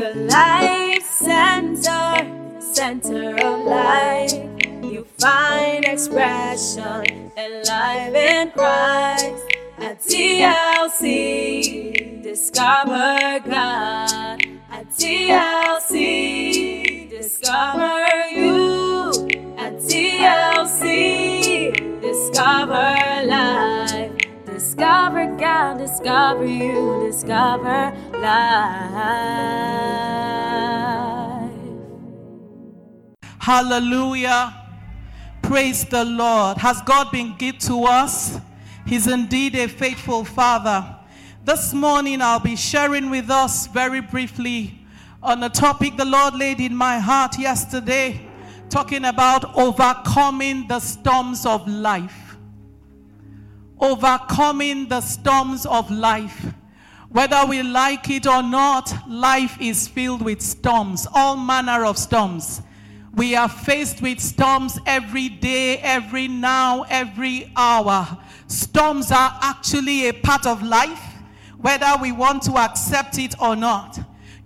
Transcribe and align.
the 0.00 0.14
life 0.14 1.02
center, 1.02 2.24
center 2.58 3.36
of 3.36 3.66
life. 3.66 4.32
You 4.82 5.04
find 5.18 5.84
expression 5.84 7.30
and 7.36 7.68
life 7.68 8.14
in 8.14 8.50
Christ. 8.52 9.44
At 9.76 10.00
TLC, 10.00 11.02
discover 12.22 13.40
God. 13.46 14.40
At 14.70 14.88
TLC, 14.96 16.00
discover 17.10 18.06
you. 18.32 19.10
At 19.58 19.74
TLC, 19.84 21.72
discover 22.00 23.26
life. 23.26 23.79
Discover 24.80 25.36
God, 25.36 25.76
discover 25.76 26.46
you, 26.46 27.06
discover 27.06 27.94
life. 28.14 28.30
Hallelujah. 33.38 34.56
Praise 35.42 35.84
the 35.84 36.02
Lord. 36.02 36.56
Has 36.56 36.80
God 36.80 37.12
been 37.12 37.36
good 37.36 37.60
to 37.60 37.84
us? 37.84 38.38
He's 38.86 39.06
indeed 39.06 39.54
a 39.54 39.68
faithful 39.68 40.24
Father. 40.24 40.96
This 41.44 41.74
morning, 41.74 42.22
I'll 42.22 42.40
be 42.40 42.56
sharing 42.56 43.10
with 43.10 43.28
us 43.28 43.66
very 43.66 44.00
briefly 44.00 44.80
on 45.22 45.42
a 45.42 45.50
topic 45.50 45.98
the 45.98 46.06
Lord 46.06 46.36
laid 46.36 46.58
in 46.58 46.74
my 46.74 46.98
heart 46.98 47.38
yesterday, 47.38 48.26
talking 48.70 49.04
about 49.04 49.54
overcoming 49.58 50.66
the 50.68 50.80
storms 50.80 51.44
of 51.44 51.68
life. 51.68 52.29
Overcoming 53.80 54.88
the 54.88 55.00
storms 55.00 55.64
of 55.64 55.90
life. 55.90 56.52
Whether 57.08 57.44
we 57.46 57.62
like 57.62 58.10
it 58.10 58.26
or 58.26 58.42
not, 58.42 58.92
life 59.08 59.60
is 59.60 59.88
filled 59.88 60.22
with 60.22 60.42
storms, 60.42 61.06
all 61.14 61.36
manner 61.36 61.84
of 61.84 61.98
storms. 61.98 62.62
We 63.14 63.34
are 63.34 63.48
faced 63.48 64.00
with 64.02 64.20
storms 64.20 64.78
every 64.86 65.28
day, 65.28 65.78
every 65.78 66.28
now, 66.28 66.84
every 66.88 67.50
hour. 67.56 68.06
Storms 68.46 69.10
are 69.10 69.36
actually 69.42 70.08
a 70.08 70.12
part 70.12 70.46
of 70.46 70.62
life, 70.62 71.02
whether 71.58 71.92
we 72.00 72.12
want 72.12 72.42
to 72.44 72.56
accept 72.58 73.18
it 73.18 73.34
or 73.40 73.56
not. 73.56 73.98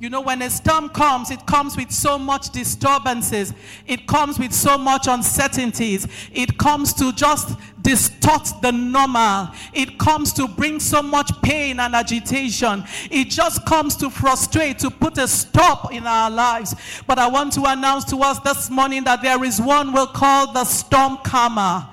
You 0.05 0.11
know, 0.11 0.21
when 0.21 0.43
a 0.43 0.51
storm 0.51 0.91
comes, 0.91 1.31
it 1.31 1.47
comes 1.47 1.79
with 1.79 1.91
so 1.91 2.19
much 2.19 2.51
disturbances. 2.51 3.55
It 3.87 4.07
comes 4.07 4.39
with 4.39 4.53
so 4.53 4.77
much 4.77 5.07
uncertainties. 5.07 6.07
It 6.31 6.59
comes 6.59 6.93
to 6.93 7.11
just 7.15 7.57
distort 7.81 8.47
the 8.61 8.71
normal. 8.71 9.49
It 9.73 9.99
comes 9.99 10.35
to 10.35 10.47
bring 10.47 10.79
so 10.79 11.01
much 11.01 11.31
pain 11.41 11.81
and 11.81 11.95
agitation. 11.95 12.85
It 13.11 13.31
just 13.31 13.65
comes 13.65 13.97
to 13.97 14.11
frustrate, 14.11 14.79
to 14.81 14.91
put 14.91 15.17
a 15.17 15.27
stop 15.27 15.91
in 15.91 16.07
our 16.07 16.31
lives. 16.31 16.75
But 17.07 17.19
I 17.19 17.27
want 17.27 17.55
to 17.55 17.65
announce 17.65 18.05
to 18.11 18.19
us 18.19 18.39
this 18.41 18.69
morning 18.69 19.05
that 19.05 19.23
there 19.23 19.43
is 19.43 19.59
one 19.59 19.91
we'll 19.95 20.07
call 20.07 20.53
the 20.53 20.67
storm 20.67 21.17
calmer. 21.25 21.89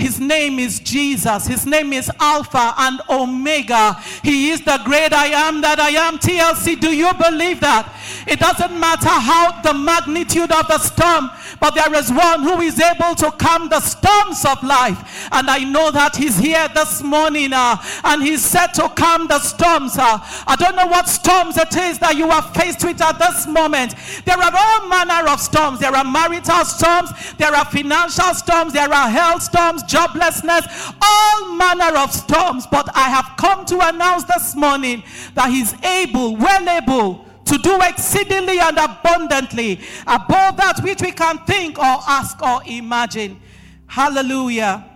His 0.00 0.18
name 0.18 0.58
is 0.58 0.80
Jesus. 0.80 1.46
His 1.46 1.66
name 1.66 1.92
is 1.92 2.10
Alpha 2.18 2.74
and 2.78 3.00
Omega. 3.10 3.94
He 4.22 4.50
is 4.50 4.62
the 4.62 4.80
great 4.84 5.12
I 5.12 5.26
am 5.26 5.60
that 5.60 5.78
I 5.78 5.90
am. 5.90 6.18
TLC, 6.18 6.80
do 6.80 6.90
you 6.90 7.12
believe 7.14 7.60
that? 7.60 7.86
It 8.26 8.38
doesn't 8.40 8.78
matter 8.78 9.08
how 9.08 9.60
the 9.62 9.74
magnitude 9.74 10.50
of 10.50 10.66
the 10.68 10.78
storm, 10.78 11.30
but 11.60 11.74
there 11.74 11.94
is 11.94 12.10
one 12.10 12.42
who 12.42 12.60
is 12.60 12.80
able 12.80 13.14
to 13.16 13.30
calm 13.32 13.68
the 13.68 13.80
storms 13.80 14.44
of 14.44 14.62
life. 14.62 15.28
And 15.32 15.50
I 15.50 15.64
know 15.64 15.90
that 15.90 16.16
he's 16.16 16.38
here 16.38 16.66
this 16.74 17.02
morning 17.02 17.52
uh, 17.52 17.76
and 18.04 18.22
he's 18.22 18.42
set 18.42 18.74
to 18.74 18.88
calm 18.90 19.28
the 19.28 19.38
storms. 19.38 19.98
Uh. 19.98 20.18
I 20.46 20.56
don't 20.56 20.76
know 20.76 20.86
what 20.86 21.08
storms 21.08 21.56
it 21.56 21.76
is 21.76 21.98
that 21.98 22.16
you 22.16 22.30
are 22.30 22.42
faced 22.42 22.84
with 22.84 23.00
at 23.00 23.18
this 23.18 23.46
moment. 23.46 23.94
There 24.24 24.38
are 24.38 24.52
all 24.54 24.88
manner 24.88 25.28
of 25.28 25.40
storms. 25.40 25.78
There 25.78 25.94
are 25.94 26.04
marital 26.04 26.64
storms, 26.64 27.10
there 27.36 27.54
are 27.54 27.64
financial 27.64 28.34
storms, 28.34 28.72
there 28.72 28.92
are 28.92 29.08
health 29.08 29.42
storms, 29.42 29.82
joblessness, 29.90 30.94
all 31.02 31.54
manner 31.54 31.96
of 31.98 32.12
storms. 32.12 32.66
But 32.66 32.88
I 32.94 33.08
have 33.08 33.36
come 33.36 33.64
to 33.66 33.88
announce 33.88 34.24
this 34.24 34.54
morning 34.54 35.02
that 35.34 35.50
He's 35.50 35.74
able, 35.84 36.36
well 36.36 36.68
able, 36.68 37.26
to 37.44 37.58
do 37.58 37.80
exceedingly 37.82 38.60
and 38.60 38.78
abundantly 38.78 39.80
above 40.06 40.56
that 40.56 40.80
which 40.82 41.02
we 41.02 41.10
can 41.10 41.38
think 41.46 41.78
or 41.78 41.98
ask 42.06 42.40
or 42.40 42.62
imagine. 42.64 43.40
Hallelujah. 43.86 44.86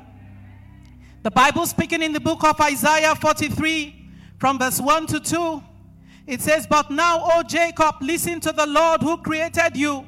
The 1.25 1.31
Bible 1.31 1.67
speaking 1.67 2.03
in 2.03 2.13
the 2.13 2.21
book 2.21 2.45
of 2.45 2.61
Isaiah 2.61 3.15
43 3.15 4.09
from 4.39 4.59
verse 4.59 4.81
1 4.81 5.07
to 5.09 5.21
2. 5.21 5.63
It 6.27 6.41
says, 6.41 6.67
But 6.67 6.91
now, 6.91 7.23
O 7.25 7.43
Jacob, 7.43 7.97
listen 8.01 8.41
to 8.41 8.53
the 8.53 8.67
Lord 8.67 9.03
who 9.03 9.17
created 9.17 9.77
you. 9.77 10.07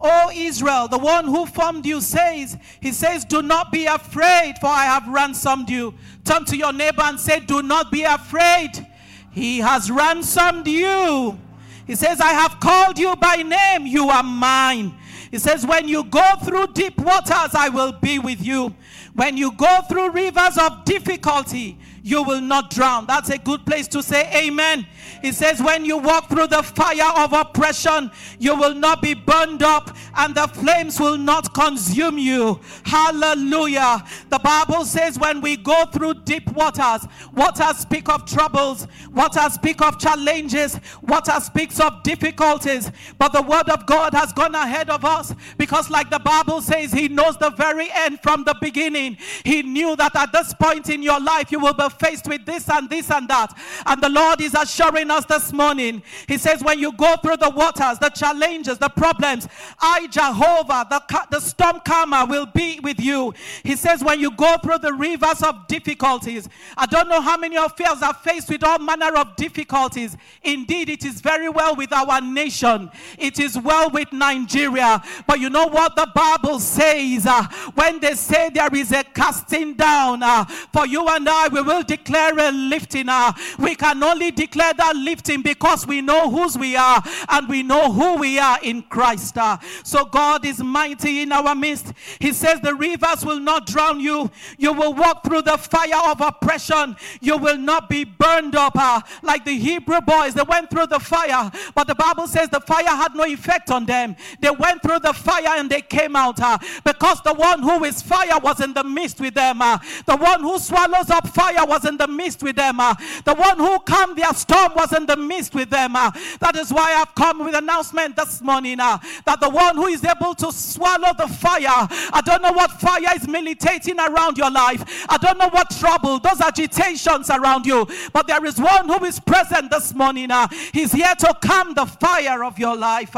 O 0.00 0.30
Israel, 0.32 0.86
the 0.86 0.98
one 0.98 1.26
who 1.26 1.44
formed 1.44 1.84
you 1.84 2.00
says, 2.00 2.56
He 2.80 2.92
says, 2.92 3.24
Do 3.24 3.42
not 3.42 3.72
be 3.72 3.86
afraid, 3.86 4.54
for 4.60 4.68
I 4.68 4.84
have 4.84 5.08
ransomed 5.08 5.68
you. 5.68 5.94
Turn 6.24 6.44
to 6.46 6.56
your 6.56 6.72
neighbor 6.72 7.02
and 7.02 7.18
say, 7.18 7.40
Do 7.40 7.62
not 7.62 7.90
be 7.90 8.02
afraid. 8.02 8.86
He 9.32 9.58
has 9.58 9.90
ransomed 9.90 10.66
you. 10.66 11.38
He 11.86 11.94
says, 11.94 12.20
I 12.20 12.32
have 12.32 12.60
called 12.60 12.98
you 12.98 13.16
by 13.16 13.36
name. 13.36 13.86
You 13.86 14.08
are 14.08 14.22
mine. 14.22 14.94
He 15.30 15.38
says, 15.38 15.66
When 15.66 15.88
you 15.88 16.04
go 16.04 16.34
through 16.44 16.68
deep 16.68 16.98
waters, 16.98 17.54
I 17.54 17.68
will 17.68 17.92
be 17.92 18.18
with 18.18 18.44
you. 18.44 18.74
When 19.14 19.36
you 19.36 19.52
go 19.52 19.80
through 19.88 20.10
rivers 20.10 20.58
of 20.58 20.84
difficulty, 20.84 21.76
you 22.08 22.22
will 22.22 22.40
not 22.40 22.70
drown. 22.70 23.04
That's 23.04 23.28
a 23.28 23.36
good 23.36 23.66
place 23.66 23.86
to 23.88 24.02
say 24.02 24.30
amen. 24.34 24.86
He 25.20 25.30
says, 25.30 25.60
When 25.60 25.84
you 25.84 25.98
walk 25.98 26.30
through 26.30 26.46
the 26.46 26.62
fire 26.62 27.12
of 27.22 27.34
oppression, 27.34 28.10
you 28.38 28.56
will 28.56 28.74
not 28.74 29.02
be 29.02 29.12
burned 29.12 29.62
up, 29.62 29.94
and 30.16 30.34
the 30.34 30.48
flames 30.48 30.98
will 30.98 31.18
not 31.18 31.52
consume 31.52 32.18
you. 32.18 32.60
Hallelujah. 32.84 34.04
The 34.30 34.38
Bible 34.38 34.86
says, 34.86 35.18
When 35.18 35.42
we 35.42 35.56
go 35.56 35.84
through 35.92 36.14
deep 36.24 36.50
waters, 36.52 37.06
waters 37.34 37.76
speak 37.76 38.08
of 38.08 38.24
troubles, 38.24 38.86
waters 39.12 39.52
speak 39.54 39.82
of 39.82 39.98
challenges, 39.98 40.80
water 41.02 41.38
speaks 41.40 41.78
of 41.78 42.02
difficulties. 42.02 42.90
But 43.18 43.34
the 43.34 43.42
word 43.42 43.68
of 43.68 43.84
God 43.84 44.14
has 44.14 44.32
gone 44.32 44.54
ahead 44.54 44.88
of 44.88 45.04
us 45.04 45.34
because, 45.58 45.90
like 45.90 46.08
the 46.08 46.20
Bible 46.20 46.62
says, 46.62 46.90
He 46.90 47.08
knows 47.08 47.36
the 47.36 47.50
very 47.50 47.90
end 47.92 48.20
from 48.22 48.44
the 48.44 48.54
beginning. 48.62 49.18
He 49.44 49.62
knew 49.62 49.94
that 49.96 50.16
at 50.16 50.32
this 50.32 50.54
point 50.54 50.88
in 50.88 51.02
your 51.02 51.20
life, 51.20 51.52
you 51.52 51.60
will 51.60 51.74
be 51.74 51.88
faced 51.98 52.26
with 52.28 52.44
this 52.44 52.68
and 52.68 52.88
this 52.88 53.10
and 53.10 53.28
that. 53.28 53.56
And 53.86 54.02
the 54.02 54.08
Lord 54.08 54.40
is 54.40 54.54
assuring 54.54 55.10
us 55.10 55.24
this 55.24 55.52
morning. 55.52 56.02
He 56.26 56.38
says, 56.38 56.62
when 56.62 56.78
you 56.78 56.92
go 56.92 57.16
through 57.16 57.38
the 57.38 57.50
waters, 57.50 57.98
the 57.98 58.10
challenges, 58.10 58.78
the 58.78 58.88
problems, 58.88 59.48
I, 59.80 60.06
Jehovah, 60.08 60.86
the, 60.88 61.26
the 61.30 61.40
storm 61.40 61.80
calmer, 61.84 62.26
will 62.26 62.46
be 62.46 62.80
with 62.80 63.00
you. 63.00 63.34
He 63.62 63.76
says, 63.76 64.02
when 64.02 64.20
you 64.20 64.30
go 64.30 64.56
through 64.62 64.78
the 64.78 64.92
rivers 64.92 65.42
of 65.42 65.66
difficulties, 65.66 66.48
I 66.76 66.86
don't 66.86 67.08
know 67.08 67.20
how 67.20 67.36
many 67.36 67.56
of 67.56 67.78
us 67.80 68.02
are 68.02 68.14
faced 68.14 68.48
with 68.48 68.64
all 68.64 68.78
manner 68.78 69.16
of 69.16 69.36
difficulties. 69.36 70.16
Indeed, 70.42 70.88
it 70.88 71.04
is 71.04 71.20
very 71.20 71.48
well 71.48 71.76
with 71.76 71.92
our 71.92 72.20
nation, 72.20 72.90
it 73.18 73.38
is 73.38 73.58
well 73.58 73.90
with 73.90 74.12
Nigeria. 74.12 75.02
But 75.26 75.40
you 75.40 75.50
know 75.50 75.66
what 75.66 75.96
the 75.96 76.10
Bible 76.14 76.60
says? 76.60 77.26
Uh, 77.26 77.44
when 77.74 78.00
they 78.00 78.14
say 78.14 78.50
there 78.50 78.74
is 78.74 78.92
a 78.92 79.04
casting 79.04 79.74
down, 79.74 80.22
uh, 80.22 80.44
for 80.44 80.86
you 80.86 81.06
and 81.08 81.28
I, 81.28 81.48
we 81.48 81.62
will 81.62 81.77
declare 81.82 82.38
a 82.38 82.50
lifting. 82.50 83.08
Uh, 83.08 83.32
we 83.58 83.74
can 83.74 84.02
only 84.02 84.30
declare 84.30 84.72
that 84.74 84.96
lifting 84.96 85.42
because 85.42 85.86
we 85.86 86.00
know 86.00 86.30
whose 86.30 86.56
we 86.56 86.76
are 86.76 87.02
and 87.28 87.48
we 87.48 87.62
know 87.62 87.92
who 87.92 88.16
we 88.16 88.38
are 88.38 88.58
in 88.62 88.82
Christ. 88.82 89.36
Uh, 89.38 89.58
so 89.84 90.04
God 90.04 90.44
is 90.44 90.62
mighty 90.62 91.22
in 91.22 91.32
our 91.32 91.54
midst. 91.54 91.92
He 92.20 92.32
says, 92.32 92.60
The 92.60 92.74
rivers 92.74 93.24
will 93.24 93.40
not 93.40 93.66
drown 93.66 94.00
you. 94.00 94.30
You 94.58 94.72
will 94.72 94.94
walk 94.94 95.24
through 95.24 95.42
the 95.42 95.58
fire 95.58 96.10
of 96.10 96.20
oppression. 96.20 96.96
You 97.20 97.36
will 97.36 97.58
not 97.58 97.88
be 97.88 98.04
burned 98.04 98.54
up 98.54 98.72
uh, 98.76 99.00
like 99.22 99.44
the 99.44 99.56
Hebrew 99.56 100.00
boys. 100.00 100.34
They 100.34 100.42
went 100.42 100.70
through 100.70 100.86
the 100.88 101.00
fire, 101.00 101.50
but 101.74 101.86
the 101.86 101.94
Bible 101.94 102.26
says 102.26 102.48
the 102.48 102.60
fire 102.60 102.84
had 102.84 103.14
no 103.14 103.24
effect 103.24 103.70
on 103.70 103.86
them. 103.86 104.16
They 104.40 104.50
went 104.50 104.82
through 104.82 105.00
the 105.00 105.12
fire 105.12 105.58
and 105.58 105.70
they 105.70 105.82
came 105.82 106.16
out 106.16 106.40
uh, 106.40 106.58
because 106.84 107.20
the 107.22 107.34
one 107.34 107.62
who 107.62 107.84
is 107.84 108.02
fire 108.02 108.38
was 108.38 108.60
in 108.60 108.72
the 108.72 108.84
midst 108.84 109.20
with 109.20 109.34
them. 109.34 109.60
Uh, 109.60 109.78
the 110.06 110.16
one 110.16 110.40
who 110.40 110.58
swallows 110.58 111.10
up 111.10 111.28
fire 111.28 111.64
was 111.68 111.84
in 111.84 111.96
the 111.96 112.08
midst 112.08 112.42
with 112.42 112.56
them. 112.56 112.80
Uh, 112.80 112.94
the 113.24 113.34
one 113.34 113.58
who 113.58 113.78
calmed 113.80 114.16
their 114.16 114.32
storm 114.34 114.72
was 114.74 114.92
in 114.92 115.06
the 115.06 115.16
midst 115.16 115.54
with 115.54 115.70
them. 115.70 115.94
Uh, 115.94 116.10
that 116.40 116.56
is 116.56 116.72
why 116.72 116.94
I've 116.94 117.14
come 117.14 117.44
with 117.44 117.54
announcement 117.54 118.16
this 118.16 118.40
morning 118.42 118.80
uh, 118.80 118.98
that 119.24 119.40
the 119.40 119.48
one 119.48 119.76
who 119.76 119.86
is 119.86 120.04
able 120.04 120.34
to 120.34 120.52
swallow 120.52 121.12
the 121.16 121.28
fire, 121.28 121.86
I 122.12 122.22
don't 122.24 122.42
know 122.42 122.52
what 122.52 122.72
fire 122.72 123.14
is 123.14 123.28
militating 123.28 124.00
around 124.00 124.38
your 124.38 124.50
life. 124.50 125.06
I 125.08 125.18
don't 125.18 125.38
know 125.38 125.48
what 125.50 125.70
trouble, 125.70 126.18
those 126.18 126.40
agitations 126.40 127.30
around 127.30 127.66
you, 127.66 127.86
but 128.12 128.26
there 128.26 128.44
is 128.44 128.58
one 128.58 128.88
who 128.88 129.04
is 129.04 129.20
present 129.20 129.70
this 129.70 129.94
morning. 129.94 130.30
He's 130.72 130.92
here 130.92 131.14
to 131.18 131.34
calm 131.42 131.74
the 131.74 131.86
fire 131.86 132.44
of 132.44 132.58
your 132.58 132.76
life 132.76 133.14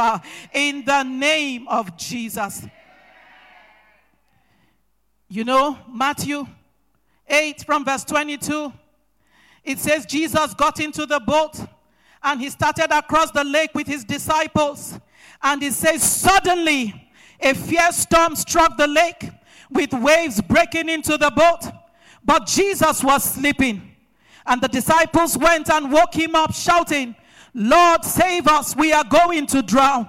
in 0.53 0.85
the 0.85 1.03
name 1.03 1.69
of 1.69 1.97
Jesus. 1.97 2.67
You 5.29 5.45
know, 5.45 5.79
Matthew 5.89 6.47
8 7.31 7.65
from 7.65 7.85
verse 7.85 8.05
22, 8.05 8.73
it 9.65 9.79
says 9.79 10.05
Jesus 10.07 10.53
got 10.55 10.81
into 10.81 11.07
the 11.07 11.21
boat 11.21 11.59
and 12.23 12.41
he 12.41 12.51
started 12.51 12.91
across 12.97 13.31
the 13.31 13.45
lake 13.45 13.71
with 13.75 13.87
his 13.87 14.05
disciples. 14.05 14.99
And 15.43 15.63
he 15.63 15.71
says, 15.71 16.03
Suddenly, 16.03 17.11
a 17.41 17.55
fierce 17.55 17.97
storm 17.97 18.37
struck 18.37 18.77
the 18.77 18.87
lake 18.87 19.31
with 19.71 19.93
waves 19.93 20.41
breaking 20.43 20.89
into 20.89 21.17
the 21.17 21.31
boat. 21.31 21.73
But 22.25 22.47
Jesus 22.47 23.03
was 23.03 23.25
sleeping. 23.25 23.97
And 24.47 24.61
the 24.61 24.69
disciples 24.69 25.39
went 25.39 25.71
and 25.71 25.93
woke 25.93 26.15
him 26.15 26.35
up, 26.35 26.53
shouting, 26.53 27.15
Lord, 27.55 28.05
save 28.05 28.47
us, 28.47 28.77
we 28.77 28.93
are 28.93 29.05
going 29.05 29.47
to 29.49 29.63
drown. 29.63 30.09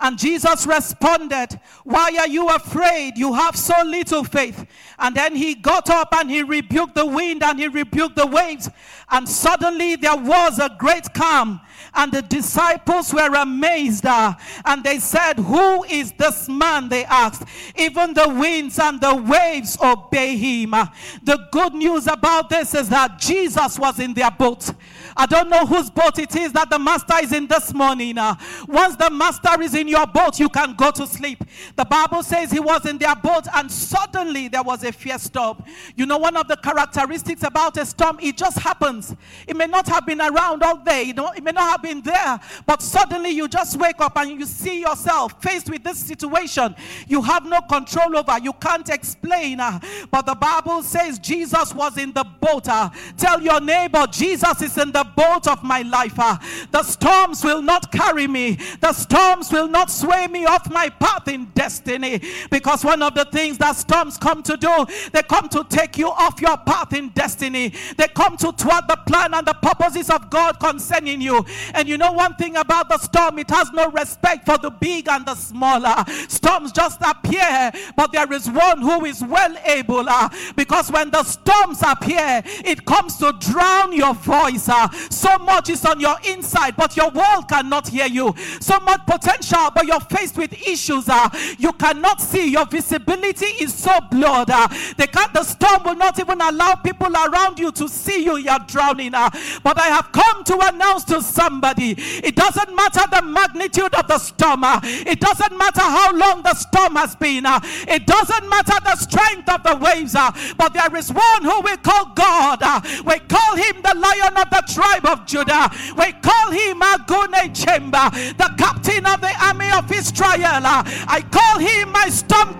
And 0.00 0.16
Jesus 0.16 0.64
responded, 0.64 1.60
Why 1.82 2.16
are 2.20 2.28
you 2.28 2.48
afraid? 2.48 3.18
You 3.18 3.32
have 3.34 3.56
so 3.56 3.74
little 3.84 4.22
faith. 4.22 4.64
And 4.98 5.14
then 5.14 5.34
he 5.34 5.54
got 5.54 5.90
up 5.90 6.14
and 6.14 6.30
he 6.30 6.42
rebuked 6.42 6.94
the 6.94 7.06
wind 7.06 7.42
and 7.42 7.58
he 7.58 7.66
rebuked 7.66 8.14
the 8.14 8.26
waves. 8.26 8.70
And 9.10 9.28
suddenly 9.28 9.96
there 9.96 10.16
was 10.16 10.60
a 10.60 10.70
great 10.78 11.12
calm. 11.14 11.60
And 11.94 12.12
the 12.12 12.22
disciples 12.22 13.12
were 13.12 13.34
amazed. 13.34 14.06
Uh, 14.06 14.34
and 14.64 14.84
they 14.84 15.00
said, 15.00 15.34
Who 15.38 15.82
is 15.84 16.12
this 16.12 16.48
man? 16.48 16.88
They 16.88 17.04
asked. 17.04 17.42
Even 17.76 18.14
the 18.14 18.28
winds 18.28 18.78
and 18.78 19.00
the 19.00 19.16
waves 19.16 19.76
obey 19.82 20.36
him. 20.36 20.74
Uh, 20.74 20.86
the 21.24 21.48
good 21.50 21.74
news 21.74 22.06
about 22.06 22.50
this 22.50 22.72
is 22.74 22.88
that 22.90 23.18
Jesus 23.18 23.78
was 23.78 23.98
in 23.98 24.14
their 24.14 24.30
boat. 24.30 24.70
I 25.18 25.26
don't 25.26 25.50
know 25.50 25.66
whose 25.66 25.90
boat 25.90 26.18
it 26.18 26.34
is 26.36 26.52
that 26.52 26.70
the 26.70 26.78
master 26.78 27.14
is 27.22 27.32
in 27.32 27.46
this 27.46 27.74
morning. 27.74 28.16
Uh, 28.16 28.36
once 28.66 28.96
the 28.96 29.10
master 29.10 29.60
is 29.60 29.74
in 29.74 29.88
your 29.88 30.06
boat, 30.06 30.38
you 30.38 30.48
can 30.48 30.74
go 30.74 30.90
to 30.92 31.06
sleep. 31.06 31.42
The 31.76 31.84
Bible 31.84 32.22
says 32.22 32.50
he 32.50 32.60
was 32.60 32.86
in 32.86 32.98
their 32.98 33.16
boat, 33.16 33.46
and 33.54 33.70
suddenly 33.70 34.48
there 34.48 34.62
was 34.62 34.84
a 34.84 34.92
fierce 34.92 35.24
storm. 35.24 35.62
You 35.96 36.06
know, 36.06 36.18
one 36.18 36.36
of 36.36 36.48
the 36.48 36.56
characteristics 36.56 37.42
about 37.42 37.76
a 37.76 37.84
storm, 37.84 38.18
it 38.22 38.36
just 38.36 38.58
happens. 38.58 39.14
It 39.46 39.56
may 39.56 39.66
not 39.66 39.88
have 39.88 40.06
been 40.06 40.20
around 40.20 40.62
all 40.62 40.76
day, 40.76 41.02
you 41.02 41.14
know, 41.14 41.32
it 41.32 41.42
may 41.42 41.52
not 41.52 41.72
have 41.72 41.82
been 41.82 42.00
there, 42.00 42.40
but 42.64 42.80
suddenly 42.80 43.30
you 43.30 43.48
just 43.48 43.76
wake 43.78 44.00
up 44.00 44.16
and 44.16 44.30
you 44.30 44.46
see 44.46 44.80
yourself 44.80 45.42
faced 45.42 45.68
with 45.68 45.84
this 45.84 45.98
situation 45.98 46.74
you 47.06 47.22
have 47.22 47.44
no 47.44 47.60
control 47.62 48.16
over, 48.16 48.38
you 48.42 48.52
can't 48.54 48.88
explain. 48.88 49.60
Uh, 49.60 49.78
but 50.10 50.26
the 50.26 50.34
Bible 50.34 50.82
says 50.82 51.18
Jesus 51.18 51.74
was 51.74 51.96
in 51.98 52.12
the 52.12 52.24
boat. 52.24 52.68
Uh, 52.68 52.90
tell 53.16 53.40
your 53.40 53.60
neighbor, 53.60 54.06
Jesus 54.10 54.62
is 54.62 54.76
in 54.78 54.92
the 54.92 55.04
boat 55.16 55.46
of 55.46 55.62
my 55.62 55.82
life. 55.82 56.18
Uh, 56.18 56.36
the 56.70 56.82
storms 56.82 57.44
will 57.44 57.62
not 57.62 57.90
carry 57.92 58.26
me, 58.26 58.58
the 58.80 58.92
storms 58.92 59.52
will 59.52 59.68
not 59.68 59.90
sway 59.90 60.26
me 60.26 60.44
off 60.44 60.70
my 60.70 60.88
path 60.88 61.28
in 61.28 61.46
destiny. 61.54 62.20
Because 62.50 62.84
one 62.84 63.02
of 63.02 63.14
the 63.14 63.24
things 63.26 63.58
that 63.58 63.76
storms 63.76 64.16
come 64.16 64.42
to 64.42 64.56
do, 64.56 64.86
they 65.12 65.22
come 65.22 65.48
to 65.50 65.64
take 65.68 65.98
you 65.98 66.08
off 66.08 66.40
your 66.40 66.56
path 66.58 66.92
in 66.92 67.08
destiny. 67.10 67.72
They 67.96 68.08
come 68.08 68.36
to 68.38 68.52
thwart 68.52 68.88
the 68.88 68.98
plan 69.06 69.34
and 69.34 69.46
the 69.46 69.54
purposes 69.54 70.10
of 70.10 70.30
God 70.30 70.58
concerning 70.60 71.20
you. 71.20 71.44
And 71.74 71.88
you 71.88 71.98
know 71.98 72.12
one 72.12 72.34
thing 72.36 72.56
about 72.56 72.88
the 72.88 72.98
storm, 72.98 73.38
it 73.38 73.50
has 73.50 73.70
no 73.72 73.90
respect 73.90 74.46
for 74.46 74.58
the 74.58 74.70
big 74.70 75.08
and 75.08 75.26
the 75.26 75.34
smaller. 75.34 76.04
Storms 76.28 76.72
just 76.72 77.00
appear, 77.02 77.72
but 77.96 78.12
there 78.12 78.32
is 78.32 78.48
one 78.50 78.80
who 78.80 79.04
is 79.04 79.22
well 79.22 79.56
able. 79.64 80.08
Uh, 80.08 80.28
because 80.56 80.90
when 80.90 81.10
the 81.10 81.22
storms 81.22 81.82
appear, 81.82 82.42
it 82.64 82.84
comes 82.84 83.16
to 83.18 83.32
drown 83.40 83.92
your 83.92 84.14
voice. 84.14 84.68
Uh, 84.68 84.88
so 85.10 85.38
much 85.38 85.70
is 85.70 85.84
on 85.84 86.00
your 86.00 86.16
inside, 86.26 86.76
but 86.76 86.96
your 86.96 87.10
world 87.10 87.48
cannot 87.48 87.88
hear 87.88 88.06
you. 88.06 88.34
So 88.60 88.78
much 88.80 89.00
potential, 89.06 89.70
but 89.74 89.86
you're 89.86 90.00
faced 90.00 90.36
with 90.36 90.52
issues 90.66 91.08
uh, 91.08 91.28
you 91.58 91.72
cannot 91.72 92.20
see. 92.20 92.50
Your 92.50 92.66
visibility 92.66 93.46
is 93.62 93.74
so 93.74 93.98
blurred. 94.10 94.50
Uh, 94.50 94.68
they 94.96 95.06
can't, 95.06 95.32
the 95.32 95.44
storm 95.44 95.82
will 95.84 95.96
not 95.96 96.18
even 96.18 96.40
allow 96.40 96.74
people 96.76 97.12
around 97.12 97.58
you 97.58 97.70
to 97.72 97.88
see 97.88 98.24
you. 98.24 98.36
You're 98.36 98.58
drowning. 98.66 99.14
Uh, 99.14 99.30
but 99.62 99.78
I 99.78 99.88
have 99.88 100.12
come 100.12 100.44
to 100.44 100.58
announce 100.68 101.04
to 101.04 101.22
somebody 101.22 101.94
it 101.98 102.36
doesn't 102.36 102.74
matter 102.74 103.02
the 103.10 103.22
magnitude 103.22 103.94
of 103.94 104.06
the 104.06 104.18
storm, 104.18 104.64
uh, 104.64 104.80
it 104.82 105.20
doesn't 105.20 105.56
matter 105.56 105.80
how 105.80 106.14
long 106.16 106.42
the 106.42 106.54
storm 106.54 106.96
has 106.96 107.16
been, 107.16 107.46
uh, 107.46 107.60
it 107.86 108.06
doesn't 108.06 108.48
matter 108.48 108.74
the 108.84 108.96
strength 108.96 109.48
of 109.48 109.62
the 109.62 109.76
waves, 109.76 110.14
uh, 110.14 110.30
but 110.56 110.72
there 110.72 110.94
is 110.96 111.12
one 111.12 111.42
who 111.42 111.60
we 111.60 111.76
call 111.78 112.06
God. 112.14 112.58
Uh, 112.62 112.80
we 113.04 113.18
call 113.20 113.56
him 113.56 113.82
the 113.82 113.94
lion 113.94 114.36
of 114.36 114.50
the 114.50 114.62
tribe 114.78 115.06
of 115.06 115.26
Judah. 115.26 115.68
We 115.96 116.12
call 116.22 116.52
him 116.52 116.80
Agune 116.80 117.50
Chamber, 117.52 118.06
the 118.38 118.54
captain 118.56 119.04
of 119.06 119.20
the 119.20 119.34
army 119.42 119.70
of 119.72 119.90
Israel. 119.90 120.62
I 120.62 121.24
call 121.32 121.58
him 121.58 121.90
my 121.90 122.08
storm 122.08 122.58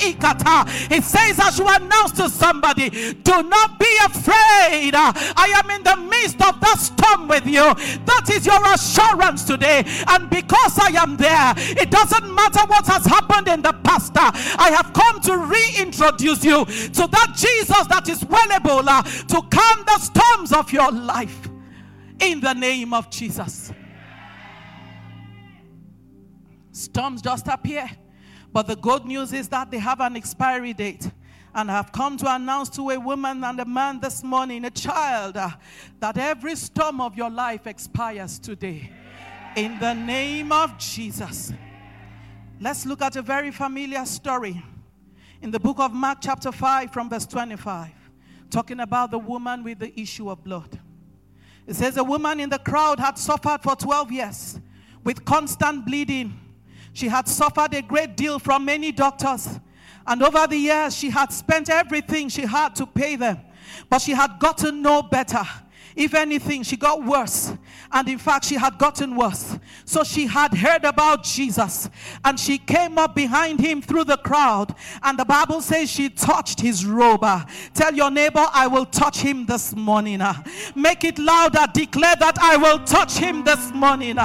Ikata. 0.00 0.68
He 0.92 1.00
says, 1.00 1.38
as 1.40 1.58
you 1.58 1.66
announce 1.68 2.12
to 2.12 2.28
somebody, 2.28 2.90
do 2.90 3.42
not 3.42 3.78
be 3.78 3.96
afraid. 4.04 4.94
I 4.94 5.62
am 5.62 5.70
in 5.70 5.82
the 5.82 5.96
midst 6.08 6.40
of 6.42 6.60
that 6.60 6.78
storm 6.78 7.28
with 7.28 7.46
you. 7.46 7.74
That 8.04 8.30
is 8.32 8.46
your 8.46 8.60
assurance 8.72 9.44
today. 9.44 9.84
And 10.08 10.28
because 10.30 10.78
I 10.78 10.92
am 11.02 11.16
there, 11.16 11.54
it 11.56 11.90
doesn't 11.90 12.34
matter 12.34 12.60
what 12.66 12.86
has 12.86 13.04
happened 13.04 13.48
in 13.48 13.62
the 13.62 13.72
past. 13.84 14.12
I 14.16 14.70
have 14.74 14.92
come 14.92 15.20
to 15.22 15.36
reintroduce 15.36 16.44
you 16.44 16.64
to 16.64 17.06
that 17.06 17.32
Jesus 17.36 17.86
that 17.86 18.08
is 18.08 18.24
well 18.24 18.50
able 18.52 18.82
to 18.82 19.42
the 19.84 19.98
storms 19.98 20.52
of 20.52 20.72
your 20.72 20.90
life 20.90 21.48
in 22.20 22.40
the 22.40 22.52
name 22.52 22.92
of 22.92 23.10
Jesus. 23.10 23.72
Storms 26.72 27.22
just 27.22 27.46
appear, 27.48 27.90
but 28.52 28.66
the 28.66 28.76
good 28.76 29.04
news 29.04 29.32
is 29.32 29.48
that 29.48 29.70
they 29.70 29.78
have 29.78 30.00
an 30.00 30.16
expiry 30.16 30.72
date. 30.72 31.10
And 31.52 31.68
I 31.68 31.74
have 31.74 31.90
come 31.90 32.16
to 32.18 32.32
announce 32.32 32.68
to 32.70 32.90
a 32.90 33.00
woman 33.00 33.42
and 33.42 33.58
a 33.58 33.64
man 33.64 33.98
this 33.98 34.22
morning, 34.22 34.64
a 34.64 34.70
child, 34.70 35.36
uh, 35.36 35.50
that 35.98 36.16
every 36.16 36.54
storm 36.54 37.00
of 37.00 37.16
your 37.16 37.30
life 37.30 37.66
expires 37.66 38.38
today. 38.38 38.92
In 39.56 39.78
the 39.80 39.94
name 39.94 40.52
of 40.52 40.78
Jesus. 40.78 41.52
Let's 42.60 42.86
look 42.86 43.02
at 43.02 43.16
a 43.16 43.22
very 43.22 43.50
familiar 43.50 44.04
story 44.04 44.62
in 45.42 45.50
the 45.50 45.58
book 45.58 45.80
of 45.80 45.92
Mark, 45.92 46.18
chapter 46.20 46.52
5, 46.52 46.92
from 46.92 47.10
verse 47.10 47.26
25 47.26 47.99
talking 48.50 48.80
about 48.80 49.10
the 49.10 49.18
woman 49.18 49.62
with 49.64 49.78
the 49.78 49.98
issue 49.98 50.28
of 50.28 50.42
blood. 50.44 50.78
It 51.66 51.74
says, 51.74 51.96
A 51.96 52.04
woman 52.04 52.40
in 52.40 52.50
the 52.50 52.58
crowd 52.58 52.98
had 52.98 53.18
suffered 53.18 53.62
for 53.62 53.76
12 53.76 54.12
years 54.12 54.60
with 55.04 55.24
constant 55.24 55.86
bleeding. 55.86 56.38
She 56.92 57.08
had 57.08 57.28
suffered 57.28 57.72
a 57.74 57.82
great 57.82 58.16
deal 58.16 58.38
from 58.38 58.64
many 58.64 58.92
doctors. 58.92 59.60
And 60.06 60.22
over 60.22 60.46
the 60.46 60.56
years, 60.56 60.96
she 60.96 61.10
had 61.10 61.32
spent 61.32 61.70
everything 61.70 62.28
she 62.28 62.42
had 62.42 62.74
to 62.76 62.86
pay 62.86 63.16
them. 63.16 63.38
But 63.88 64.02
she 64.02 64.12
had 64.12 64.38
gotten 64.38 64.82
no 64.82 65.02
better. 65.02 65.44
If 65.94 66.14
anything, 66.14 66.62
she 66.62 66.76
got 66.76 67.04
worse. 67.04 67.52
And 67.92 68.08
in 68.08 68.18
fact, 68.18 68.44
she 68.44 68.54
had 68.54 68.78
gotten 68.78 69.16
worse. 69.16 69.58
So 69.84 70.04
she 70.04 70.26
had 70.26 70.54
heard 70.54 70.84
about 70.84 71.24
Jesus 71.24 71.90
and 72.24 72.38
she 72.38 72.56
came 72.58 72.98
up 72.98 73.16
behind 73.16 73.58
him 73.58 73.82
through 73.82 74.04
the 74.04 74.16
crowd. 74.18 74.74
And 75.02 75.18
the 75.18 75.24
Bible 75.24 75.60
says 75.60 75.90
she 75.90 76.08
touched 76.08 76.60
his 76.60 76.86
robe. 76.86 77.26
Tell 77.74 77.92
your 77.92 78.10
neighbor, 78.10 78.46
I 78.52 78.68
will 78.68 78.86
touch 78.86 79.18
him 79.18 79.44
this 79.46 79.74
morning. 79.74 80.20
Make 80.76 81.02
it 81.04 81.18
louder. 81.18 81.64
Declare 81.72 82.16
that 82.20 82.38
I 82.40 82.56
will 82.56 82.78
touch 82.84 83.16
him 83.16 83.42
this 83.42 83.72
morning. 83.72 84.16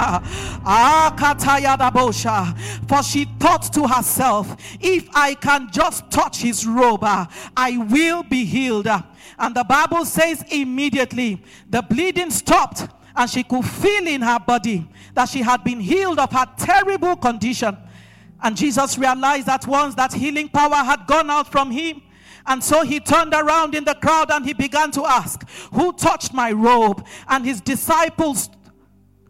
For 2.88 3.02
she 3.02 3.24
thought 3.40 3.72
to 3.72 3.88
herself, 3.88 4.56
if 4.80 5.08
I 5.14 5.34
can 5.34 5.70
just 5.72 6.08
touch 6.10 6.40
his 6.40 6.66
robe, 6.66 7.02
I 7.04 7.86
will 7.90 8.22
be 8.22 8.44
healed. 8.44 8.86
And 9.38 9.54
the 9.54 9.64
Bible 9.64 10.04
says 10.04 10.44
immediately 10.50 11.42
the 11.68 11.82
bleeding 11.82 12.30
stopped 12.30 12.88
and 13.16 13.30
she 13.30 13.42
could 13.42 13.64
feel 13.64 14.06
in 14.06 14.20
her 14.20 14.38
body 14.38 14.86
that 15.14 15.28
she 15.28 15.40
had 15.40 15.64
been 15.64 15.80
healed 15.80 16.18
of 16.18 16.30
her 16.32 16.46
terrible 16.58 17.16
condition. 17.16 17.76
And 18.42 18.56
Jesus 18.56 18.98
realized 18.98 19.48
at 19.48 19.66
once 19.66 19.94
that 19.94 20.12
healing 20.12 20.48
power 20.48 20.76
had 20.76 21.06
gone 21.06 21.30
out 21.30 21.50
from 21.50 21.70
him. 21.70 22.02
And 22.46 22.62
so 22.62 22.84
he 22.84 23.00
turned 23.00 23.34
around 23.34 23.74
in 23.74 23.84
the 23.84 23.94
crowd 23.94 24.30
and 24.30 24.44
he 24.44 24.52
began 24.52 24.90
to 24.92 25.04
ask, 25.04 25.48
Who 25.72 25.92
touched 25.94 26.32
my 26.32 26.52
robe? 26.52 27.04
And 27.28 27.44
his 27.44 27.60
disciples 27.60 28.50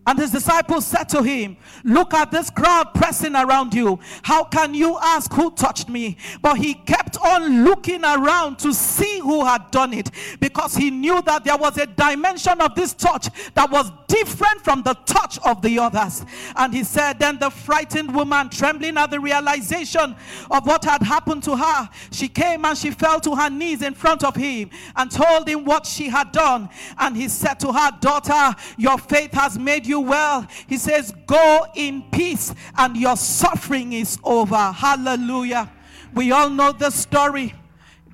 and 0.07 0.19
his 0.19 0.31
disciples 0.31 0.87
said 0.87 1.09
to 1.11 1.23
him, 1.23 1.57
Look 1.83 2.15
at 2.15 2.31
this 2.31 2.49
crowd 2.49 2.95
pressing 2.95 3.35
around 3.35 3.75
you. 3.75 3.99
How 4.23 4.45
can 4.45 4.73
you 4.73 4.99
ask 5.03 5.33
who 5.33 5.51
touched 5.51 5.89
me? 5.89 6.17
But 6.41 6.59
he 6.59 6.75
kept 6.75 7.17
on 7.19 7.65
looking 7.65 8.05
around 8.05 8.59
to 8.61 8.73
see 8.73 9.19
who 9.19 9.45
had 9.45 9.71
done 9.73 9.93
it 9.93 10.11
because 10.39 10.77
he 10.77 10.91
knew 10.91 11.21
that 11.23 11.45
there 11.45 11.57
was 11.57 11.77
a 11.79 11.87
dimension 11.87 12.61
of 12.61 12.75
this 12.77 12.93
touch 12.93 13.29
that 13.55 13.71
was 13.71 13.91
different 14.07 14.63
from 14.63 14.83
the 14.83 14.95
touch 15.07 15.39
of 15.45 15.61
the 15.63 15.79
others. 15.79 16.25
And 16.55 16.73
he 16.73 16.85
said, 16.85 17.19
Then 17.19 17.39
the 17.39 17.51
frightened 17.51 18.15
woman, 18.15 18.49
trembling 18.49 18.97
at 18.99 19.11
the 19.11 19.19
realization 19.19 20.15
of 20.51 20.67
what 20.67 20.85
had 20.85 21.03
happened 21.03 21.43
to 21.45 21.57
her, 21.57 21.89
she 22.13 22.29
came 22.29 22.65
and 22.65 22.79
she 22.79 22.93
fell 22.93 23.21
to 23.21 23.35
her 23.35 23.51
knees 23.51 23.83
in 23.83 23.95
front 23.95 24.23
of 24.23 24.37
him 24.37 24.71
and 24.95 25.11
told 25.11 25.49
him 25.49 25.65
what 25.65 25.85
she 25.85 26.09
had 26.09 26.31
done. 26.31 26.69
And 26.99 27.17
he 27.17 27.29
said 27.29 27.59
to 27.61 27.73
her, 27.73 27.91
Daughter, 28.01 28.55
your 28.77 28.99
faith 28.99 29.33
has 29.33 29.59
made 29.59 29.85
you 29.87 29.96
you 29.97 30.01
well. 30.03 30.47
He 30.67 30.77
says, 30.77 31.13
Go 31.27 31.67
in 31.75 32.03
peace, 32.11 32.55
and 32.77 32.97
your 32.97 33.17
suffering 33.17 33.93
is 33.93 34.19
over. 34.23 34.73
Hallelujah. 34.73 35.71
We 36.15 36.33
all 36.33 36.51
know 36.51 36.73
the 36.73 36.91
story. 36.91 37.55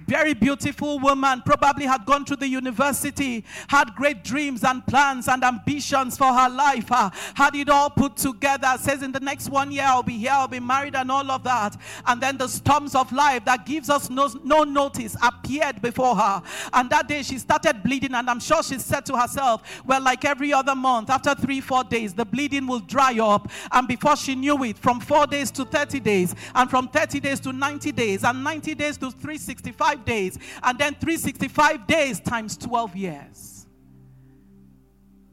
Very 0.06 0.35
beautiful 0.35 0.99
woman, 0.99 1.42
probably 1.44 1.87
had 1.87 2.04
gone 2.04 2.25
to 2.26 2.37
the 2.37 2.49
university, 2.49 3.44
had 3.68 3.94
great 3.94 4.25
dreams 4.25 4.64
and 4.64 4.87
plans 4.87 5.28
and 5.28 5.42
ambitions 5.44 6.16
for 6.16 6.32
her 6.32 6.49
life, 6.49 6.90
uh, 6.90 7.11
had 7.35 7.54
it 7.54 7.68
all 7.68 7.90
put 7.90 8.16
together. 8.16 8.75
Says 8.78 9.02
in 9.02 9.12
the 9.12 9.21
next 9.21 9.49
one 9.49 9.71
year, 9.73 9.85
I'll 9.87 10.02
be 10.02 10.18
here, 10.18 10.32
I'll 10.32 10.49
be 10.49 10.61
married, 10.61 10.94
and 10.94 11.11
all 11.11 11.30
of 11.30 11.42
that. 11.44 11.76
And 12.06 12.21
then 12.21 12.37
the 12.38 12.49
storms 12.49 12.94
of 12.94 13.12
life 13.12 13.44
that 13.44 13.66
gives 13.66 13.90
us 13.90 14.11
no, 14.11 14.28
no 14.44 14.64
notice 14.64 15.16
appeared 15.23 15.80
before 15.82 16.16
her. 16.16 16.42
And 16.73 16.90
that 16.90 17.09
day 17.09 17.23
she 17.23 17.38
started 17.38 17.82
bleeding, 17.82 18.14
and 18.14 18.28
I'm 18.28 18.40
sure 18.40 18.62
she 18.62 18.78
said 18.78 19.06
to 19.06 19.16
herself, 19.16 19.82
Well, 19.85 20.02
like 20.02 20.25
every 20.25 20.52
other 20.52 20.75
month, 20.75 21.11
after 21.11 21.35
three, 21.35 21.61
four 21.61 21.85
days, 21.85 22.14
the 22.14 22.25
bleeding 22.25 22.66
will 22.66 22.80
dry 22.80 23.18
up. 23.18 23.50
And 23.71 23.87
before 23.88 24.16
she 24.16 24.35
knew 24.35 24.62
it, 24.64 24.78
from 24.78 25.00
four 25.00 25.26
days 25.26 25.50
to 25.52 25.64
30 25.64 26.00
days, 26.00 26.35
and 26.54 26.68
from 26.71 26.88
30 26.88 27.21
days 27.21 27.40
to 27.40 27.52
90 27.52 27.92
days, 27.92 28.25
and 28.25 28.42
90 28.42 28.75
days 28.75 28.97
to 28.99 29.11
365 29.11 29.91
days, 29.96 30.38
and 30.62 30.78
then 30.78 30.94
365 30.94 31.87
days 31.87 32.20
times 32.20 32.56
12 32.56 32.96
years. 32.96 33.51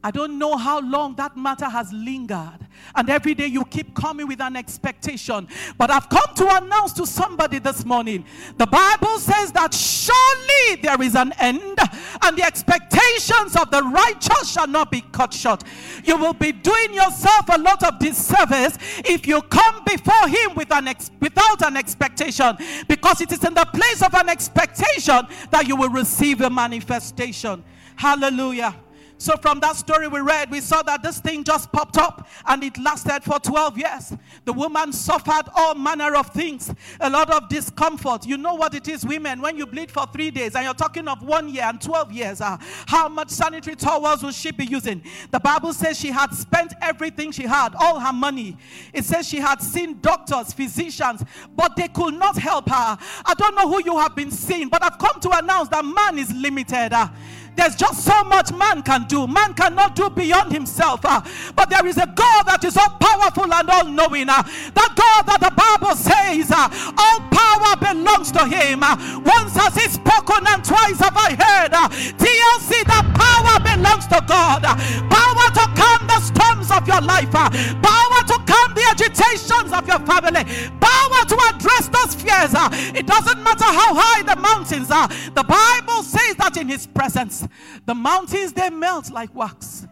I 0.02 0.10
don't 0.10 0.38
know 0.38 0.56
how 0.56 0.80
long 0.80 1.14
that 1.16 1.36
matter 1.36 1.68
has 1.68 1.92
lingered. 1.92 2.58
And 2.94 3.10
every 3.10 3.34
day 3.34 3.46
you 3.46 3.64
keep 3.66 3.94
coming 3.94 4.26
with 4.26 4.40
an 4.40 4.56
expectation. 4.56 5.46
But 5.76 5.90
I've 5.90 6.08
come 6.08 6.34
to 6.36 6.56
announce 6.56 6.94
to 6.94 7.06
somebody 7.06 7.58
this 7.58 7.84
morning 7.84 8.24
the 8.56 8.66
Bible 8.66 9.18
says 9.18 9.52
that 9.52 9.74
surely 9.74 10.80
there 10.82 11.00
is 11.02 11.14
an 11.14 11.32
end, 11.38 11.78
and 12.22 12.36
the 12.36 12.42
expectations 12.42 13.56
of 13.56 13.70
the 13.70 13.82
righteous 13.82 14.50
shall 14.50 14.66
not 14.66 14.90
be 14.90 15.02
cut 15.12 15.34
short. 15.34 15.64
You 16.04 16.16
will 16.16 16.32
be 16.32 16.52
doing 16.52 16.94
yourself 16.94 17.46
a 17.50 17.58
lot 17.58 17.82
of 17.82 17.98
disservice 17.98 18.78
if 19.04 19.26
you 19.26 19.42
come 19.42 19.82
before 19.84 20.28
Him 20.28 20.54
with 20.54 20.72
an 20.72 20.88
ex- 20.88 21.10
without 21.20 21.62
an 21.66 21.76
expectation, 21.76 22.56
because 22.88 23.20
it 23.20 23.32
is 23.32 23.44
in 23.44 23.54
the 23.54 23.66
place 23.66 24.02
of 24.02 24.14
an 24.14 24.28
expectation 24.28 25.26
that 25.50 25.66
you 25.66 25.76
will 25.76 25.90
receive 25.90 26.40
a 26.40 26.50
manifestation. 26.50 27.62
Hallelujah. 27.96 28.74
So, 29.20 29.36
from 29.36 29.60
that 29.60 29.76
story 29.76 30.08
we 30.08 30.20
read, 30.20 30.50
we 30.50 30.62
saw 30.62 30.80
that 30.84 31.02
this 31.02 31.20
thing 31.20 31.44
just 31.44 31.70
popped 31.70 31.98
up 31.98 32.26
and 32.46 32.64
it 32.64 32.78
lasted 32.78 33.22
for 33.22 33.38
12 33.38 33.76
years. 33.76 34.14
The 34.46 34.52
woman 34.54 34.94
suffered 34.94 35.42
all 35.54 35.74
manner 35.74 36.16
of 36.16 36.28
things, 36.28 36.72
a 36.98 37.10
lot 37.10 37.28
of 37.28 37.50
discomfort. 37.50 38.24
You 38.24 38.38
know 38.38 38.54
what 38.54 38.74
it 38.74 38.88
is, 38.88 39.04
women, 39.04 39.42
when 39.42 39.58
you 39.58 39.66
bleed 39.66 39.90
for 39.90 40.06
three 40.10 40.30
days 40.30 40.54
and 40.54 40.64
you're 40.64 40.72
talking 40.72 41.06
of 41.06 41.22
one 41.22 41.50
year 41.50 41.64
and 41.64 41.78
12 41.78 42.12
years, 42.12 42.40
uh, 42.40 42.56
how 42.86 43.10
much 43.10 43.28
sanitary 43.28 43.76
towels 43.76 44.22
will 44.22 44.32
she 44.32 44.52
be 44.52 44.64
using? 44.64 45.02
The 45.30 45.38
Bible 45.38 45.74
says 45.74 46.00
she 46.00 46.08
had 46.08 46.32
spent 46.32 46.72
everything 46.80 47.30
she 47.30 47.42
had, 47.42 47.74
all 47.78 48.00
her 48.00 48.14
money. 48.14 48.56
It 48.94 49.04
says 49.04 49.28
she 49.28 49.36
had 49.36 49.60
seen 49.60 50.00
doctors, 50.00 50.54
physicians, 50.54 51.22
but 51.54 51.76
they 51.76 51.88
could 51.88 52.14
not 52.14 52.38
help 52.38 52.70
her. 52.70 52.96
I 53.26 53.34
don't 53.36 53.54
know 53.54 53.68
who 53.68 53.84
you 53.84 53.98
have 53.98 54.16
been 54.16 54.30
seeing, 54.30 54.70
but 54.70 54.82
I've 54.82 54.96
come 54.96 55.20
to 55.20 55.38
announce 55.38 55.68
that 55.68 55.84
man 55.84 56.18
is 56.18 56.32
limited. 56.32 56.94
Uh, 56.94 57.08
there's 57.56 57.76
just 57.76 58.04
so 58.04 58.24
much 58.24 58.52
man 58.52 58.82
can 58.82 59.04
do. 59.06 59.26
Man 59.26 59.54
cannot 59.54 59.94
do 59.94 60.10
beyond 60.10 60.52
himself. 60.52 61.00
Uh, 61.04 61.20
but 61.54 61.70
there 61.70 61.86
is 61.86 61.96
a 61.96 62.06
God 62.06 62.44
that 62.46 62.64
is 62.64 62.76
all 62.76 62.90
powerful 63.00 63.52
and 63.52 63.68
all 63.68 63.84
knowing. 63.84 64.28
Uh, 64.28 64.42
that 64.74 64.90
God 64.96 65.26
that 65.26 65.40
the 65.40 65.52
Bible 65.52 65.96
says 65.96 66.50
uh, 66.50 66.68
all 66.96 67.20
power 67.28 67.76
belongs 67.76 68.32
to 68.32 68.46
him. 68.46 68.82
Uh, 68.82 68.96
once 69.24 69.54
has 69.56 69.74
he 69.74 69.88
spoken 69.88 70.46
and 70.48 70.64
twice 70.64 70.98
have 71.00 71.16
I 71.16 71.36
heard. 71.36 71.72
Uh, 71.74 71.88
TLC, 72.16 72.84
that 72.88 73.06
power 73.12 73.56
belongs 73.60 74.06
to 74.08 74.20
God. 74.26 74.64
Uh, 74.64 74.76
power 75.12 75.46
to 75.60 75.64
calm 75.76 76.00
the 76.06 76.20
storms 76.20 76.70
of 76.70 76.86
your 76.86 77.00
life. 77.00 77.32
Uh, 77.34 77.50
power 77.82 78.20
to 78.30 78.36
calm 78.46 78.72
the 78.74 78.84
agitations 78.88 79.72
of 79.72 79.86
your 79.86 80.00
family. 80.06 80.44
Power 80.80 81.20
to 81.28 81.36
address 81.52 81.88
those 81.88 82.14
fears. 82.14 82.54
Uh, 82.54 82.68
it 82.94 83.06
doesn't 83.06 83.42
matter 83.42 83.64
how 83.68 83.94
high 83.94 84.22
the 84.22 84.36
mountains 84.40 84.90
are. 84.90 85.08
The 85.34 85.44
Bible 85.44 86.02
says 86.02 86.36
that 86.36 86.56
in 86.56 86.68
his 86.68 86.86
presence 86.86 87.39
the 87.86 87.94
mountains 87.94 88.52
they 88.52 88.70
melt 88.70 89.10
like 89.10 89.34
wax. 89.34 89.86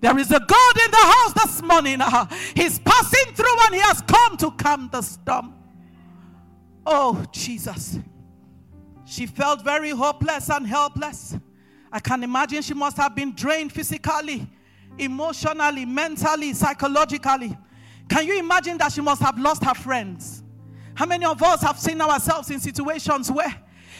There 0.00 0.18
is 0.18 0.30
a 0.30 0.40
God 0.40 0.78
in 0.84 0.90
the 0.90 0.96
house 0.96 1.32
this 1.32 1.62
morning. 1.62 2.00
Uh, 2.00 2.26
he's 2.54 2.78
passing 2.78 3.34
through 3.34 3.56
and 3.64 3.74
he 3.74 3.80
has 3.80 4.02
come 4.02 4.36
to 4.36 4.50
calm 4.50 4.88
the 4.92 5.00
storm. 5.00 5.54
Oh, 6.84 7.24
Jesus. 7.32 7.98
She 9.06 9.26
felt 9.26 9.64
very 9.64 9.90
hopeless 9.90 10.50
and 10.50 10.66
helpless. 10.66 11.36
I 11.90 12.00
can 12.00 12.22
imagine 12.22 12.62
she 12.62 12.74
must 12.74 12.96
have 12.96 13.14
been 13.14 13.34
drained 13.34 13.72
physically, 13.72 14.46
emotionally, 14.98 15.84
mentally, 15.84 16.52
psychologically. 16.52 17.56
Can 18.08 18.26
you 18.26 18.38
imagine 18.38 18.76
that 18.78 18.92
she 18.92 19.00
must 19.00 19.22
have 19.22 19.38
lost 19.38 19.64
her 19.64 19.74
friends? 19.74 20.42
How 20.94 21.06
many 21.06 21.24
of 21.24 21.42
us 21.42 21.62
have 21.62 21.78
seen 21.78 22.00
ourselves 22.00 22.50
in 22.50 22.60
situations 22.60 23.30
where 23.30 23.54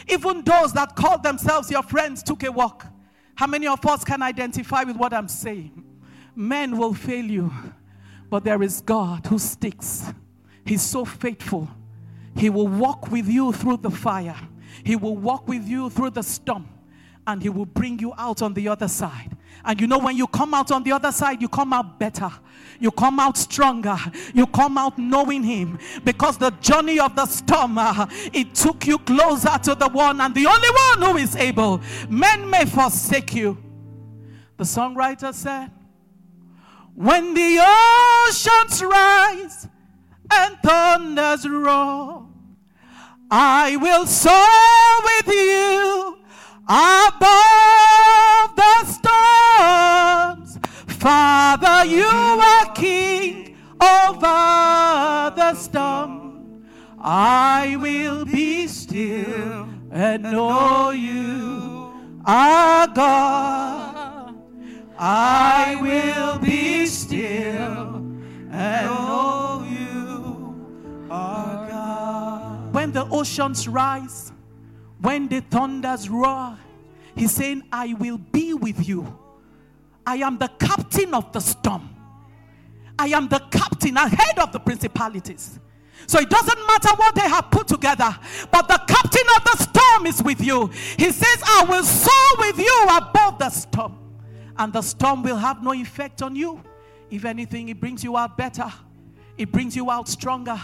even 0.08 0.42
those 0.42 0.72
that 0.72 0.94
called 0.96 1.22
themselves 1.22 1.70
your 1.70 1.82
friends 1.82 2.22
took 2.22 2.42
a 2.42 2.52
walk. 2.52 2.86
How 3.34 3.46
many 3.46 3.66
of 3.66 3.84
us 3.86 4.04
can 4.04 4.22
identify 4.22 4.84
with 4.84 4.96
what 4.96 5.12
I'm 5.12 5.28
saying? 5.28 5.84
Men 6.36 6.76
will 6.76 6.94
fail 6.94 7.24
you, 7.24 7.52
but 8.30 8.44
there 8.44 8.62
is 8.62 8.80
God 8.80 9.26
who 9.26 9.38
sticks. 9.38 10.12
He's 10.64 10.82
so 10.82 11.04
faithful. 11.04 11.68
He 12.36 12.50
will 12.50 12.68
walk 12.68 13.10
with 13.10 13.28
you 13.28 13.52
through 13.52 13.78
the 13.78 13.90
fire, 13.90 14.36
He 14.82 14.96
will 14.96 15.16
walk 15.16 15.48
with 15.48 15.66
you 15.66 15.90
through 15.90 16.10
the 16.10 16.22
storm, 16.22 16.68
and 17.26 17.42
He 17.42 17.48
will 17.48 17.66
bring 17.66 17.98
you 17.98 18.12
out 18.16 18.42
on 18.42 18.54
the 18.54 18.68
other 18.68 18.88
side. 18.88 19.36
And 19.64 19.80
you 19.80 19.86
know, 19.86 19.98
when 19.98 20.16
you 20.16 20.26
come 20.26 20.52
out 20.52 20.70
on 20.70 20.82
the 20.82 20.92
other 20.92 21.10
side, 21.10 21.40
you 21.40 21.48
come 21.48 21.72
out 21.72 21.98
better. 21.98 22.30
You 22.78 22.90
come 22.90 23.18
out 23.18 23.38
stronger. 23.38 23.96
You 24.34 24.46
come 24.46 24.76
out 24.76 24.98
knowing 24.98 25.42
Him. 25.42 25.78
Because 26.04 26.36
the 26.36 26.50
journey 26.50 27.00
of 27.00 27.16
the 27.16 27.24
storm, 27.26 27.78
uh, 27.78 28.06
it 28.32 28.54
took 28.54 28.86
you 28.86 28.98
closer 28.98 29.56
to 29.62 29.74
the 29.74 29.88
one 29.88 30.20
and 30.20 30.34
the 30.34 30.46
only 30.46 30.68
one 30.68 31.12
who 31.12 31.18
is 31.18 31.34
able. 31.36 31.80
Men 32.10 32.48
may 32.50 32.66
forsake 32.66 33.34
you. 33.34 33.56
The 34.56 34.64
songwriter 34.64 35.32
said, 35.32 35.70
When 36.94 37.32
the 37.32 37.58
oceans 38.28 38.82
rise 38.82 39.68
and 40.30 40.56
thunders 40.62 41.48
roar, 41.48 42.28
I 43.30 43.76
will 43.76 44.06
soar 44.06 45.02
with 45.04 45.34
you 45.34 46.23
above 46.66 48.56
the 48.56 48.84
storms. 48.86 50.58
Father, 50.86 51.84
you 51.86 52.06
are 52.06 52.72
king 52.74 53.56
over 53.80 55.32
the 55.36 55.54
storm. 55.54 56.64
I 56.98 57.76
will 57.78 58.24
be 58.24 58.66
still 58.66 59.68
and 59.90 60.22
know 60.22 60.90
you 60.90 61.92
are 62.24 62.86
God. 62.88 64.34
I 64.98 65.76
will 65.82 66.38
be 66.38 66.86
still 66.86 67.96
and 68.50 68.86
know 68.86 69.66
you 69.68 71.06
are 71.10 71.68
God. 71.68 72.72
When 72.72 72.92
the 72.92 73.06
oceans 73.10 73.68
rise, 73.68 74.32
the 75.28 75.40
thunders 75.40 76.08
roar, 76.08 76.58
he's 77.16 77.32
saying, 77.32 77.62
I 77.72 77.94
will 77.94 78.18
be 78.18 78.54
with 78.54 78.86
you. 78.86 79.18
I 80.06 80.16
am 80.16 80.38
the 80.38 80.48
captain 80.58 81.14
of 81.14 81.32
the 81.32 81.40
storm. 81.40 81.90
I 82.98 83.08
am 83.08 83.28
the 83.28 83.40
captain 83.50 83.96
ahead 83.96 84.38
of 84.38 84.52
the 84.52 84.60
principalities. 84.60 85.58
So 86.06 86.20
it 86.20 86.28
doesn't 86.28 86.66
matter 86.66 86.90
what 86.96 87.14
they 87.14 87.22
have 87.22 87.50
put 87.50 87.68
together, 87.68 88.16
but 88.50 88.68
the 88.68 88.80
captain 88.86 89.26
of 89.36 89.44
the 89.44 89.56
storm 89.62 90.06
is 90.06 90.22
with 90.22 90.40
you. 90.40 90.66
He 90.98 91.10
says, 91.10 91.42
I 91.46 91.64
will 91.68 91.82
soar 91.82 92.38
with 92.38 92.58
you 92.58 92.86
above 92.90 93.38
the 93.38 93.50
storm, 93.50 93.98
and 94.58 94.72
the 94.72 94.82
storm 94.82 95.22
will 95.22 95.36
have 95.36 95.62
no 95.62 95.72
effect 95.72 96.20
on 96.22 96.36
you. 96.36 96.62
If 97.10 97.24
anything, 97.24 97.68
it 97.68 97.80
brings 97.80 98.04
you 98.04 98.16
out 98.16 98.36
better, 98.36 98.70
it 99.38 99.50
brings 99.50 99.74
you 99.74 99.90
out 99.90 100.08
stronger, 100.08 100.60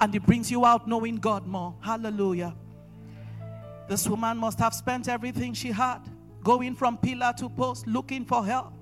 and 0.00 0.14
it 0.14 0.26
brings 0.26 0.50
you 0.50 0.64
out 0.64 0.88
knowing 0.88 1.16
God 1.16 1.46
more. 1.46 1.74
Hallelujah. 1.80 2.54
This 3.90 4.06
woman 4.06 4.38
must 4.38 4.60
have 4.60 4.72
spent 4.72 5.08
everything 5.08 5.52
she 5.52 5.72
had, 5.72 5.98
going 6.44 6.76
from 6.76 6.96
pillar 6.96 7.34
to 7.38 7.48
post, 7.48 7.88
looking 7.88 8.24
for 8.24 8.46
help. 8.46 8.72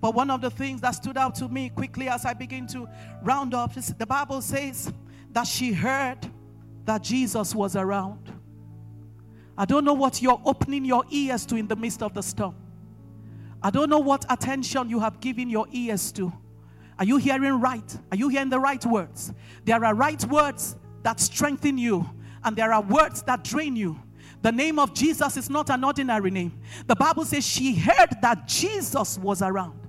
But 0.00 0.16
one 0.16 0.28
of 0.28 0.40
the 0.40 0.50
things 0.50 0.80
that 0.80 0.90
stood 0.90 1.16
out 1.16 1.36
to 1.36 1.46
me 1.48 1.68
quickly 1.68 2.08
as 2.08 2.24
I 2.24 2.34
begin 2.34 2.66
to 2.68 2.88
round 3.22 3.54
up 3.54 3.76
is 3.76 3.94
the 3.94 4.06
Bible 4.06 4.42
says 4.42 4.92
that 5.30 5.46
she 5.46 5.72
heard 5.72 6.18
that 6.84 7.04
Jesus 7.04 7.54
was 7.54 7.76
around. 7.76 8.18
I 9.56 9.66
don't 9.66 9.84
know 9.84 9.94
what 9.94 10.20
you're 10.20 10.42
opening 10.44 10.84
your 10.84 11.04
ears 11.10 11.46
to 11.46 11.54
in 11.54 11.68
the 11.68 11.76
midst 11.76 12.02
of 12.02 12.12
the 12.12 12.22
storm. 12.22 12.56
I 13.62 13.70
don't 13.70 13.88
know 13.88 14.00
what 14.00 14.24
attention 14.28 14.90
you 14.90 14.98
have 14.98 15.20
given 15.20 15.48
your 15.48 15.66
ears 15.70 16.10
to. 16.12 16.32
Are 16.98 17.04
you 17.04 17.18
hearing 17.18 17.60
right? 17.60 17.98
Are 18.10 18.16
you 18.16 18.30
hearing 18.30 18.50
the 18.50 18.58
right 18.58 18.84
words? 18.84 19.32
There 19.64 19.84
are 19.84 19.94
right 19.94 20.24
words 20.24 20.74
that 21.04 21.20
strengthen 21.20 21.78
you, 21.78 22.04
and 22.42 22.56
there 22.56 22.72
are 22.72 22.82
words 22.82 23.22
that 23.22 23.44
drain 23.44 23.76
you. 23.76 24.00
The 24.46 24.52
name 24.52 24.78
of 24.78 24.94
Jesus 24.94 25.36
is 25.36 25.50
not 25.50 25.70
an 25.70 25.82
ordinary 25.82 26.30
name. 26.30 26.52
The 26.86 26.94
Bible 26.94 27.24
says 27.24 27.44
she 27.44 27.74
heard 27.74 28.10
that 28.22 28.46
Jesus 28.46 29.18
was 29.18 29.42
around. 29.42 29.80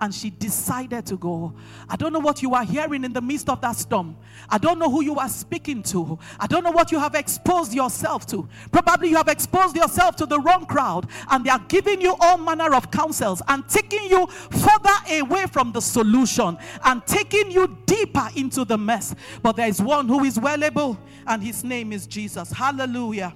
and 0.00 0.14
she 0.14 0.30
decided 0.30 1.04
to 1.06 1.18
go. 1.18 1.54
I 1.86 1.96
don't 1.96 2.14
know 2.14 2.18
what 2.18 2.42
you 2.42 2.54
are 2.54 2.64
hearing 2.64 3.04
in 3.04 3.12
the 3.12 3.20
midst 3.20 3.50
of 3.50 3.60
that 3.60 3.76
storm. 3.76 4.16
I 4.48 4.56
don't 4.56 4.78
know 4.78 4.90
who 4.90 5.02
you 5.02 5.16
are 5.16 5.28
speaking 5.28 5.82
to. 5.84 6.18
I 6.40 6.46
don't 6.46 6.64
know 6.64 6.70
what 6.70 6.92
you 6.92 6.98
have 6.98 7.14
exposed 7.14 7.74
yourself 7.74 8.26
to. 8.28 8.48
Probably 8.72 9.10
you 9.10 9.16
have 9.16 9.28
exposed 9.28 9.76
yourself 9.76 10.16
to 10.16 10.26
the 10.26 10.40
wrong 10.40 10.64
crowd 10.64 11.08
and 11.30 11.44
they 11.44 11.50
are 11.50 11.64
giving 11.68 12.00
you 12.00 12.16
all 12.20 12.38
manner 12.38 12.74
of 12.74 12.90
counsels 12.90 13.42
and 13.48 13.68
taking 13.68 14.04
you 14.04 14.26
further 14.26 14.96
away 15.10 15.44
from 15.46 15.72
the 15.72 15.80
solution 15.80 16.56
and 16.84 17.06
taking 17.06 17.50
you 17.50 17.78
deeper 17.84 18.28
into 18.34 18.64
the 18.64 18.78
mess. 18.78 19.14
But 19.42 19.56
there 19.56 19.68
is 19.68 19.82
one 19.82 20.08
who 20.08 20.24
is 20.24 20.38
well 20.38 20.64
able 20.64 20.98
and 21.26 21.42
his 21.42 21.64
name 21.64 21.92
is 21.92 22.06
Jesus. 22.06 22.50
Hallelujah. 22.50 23.34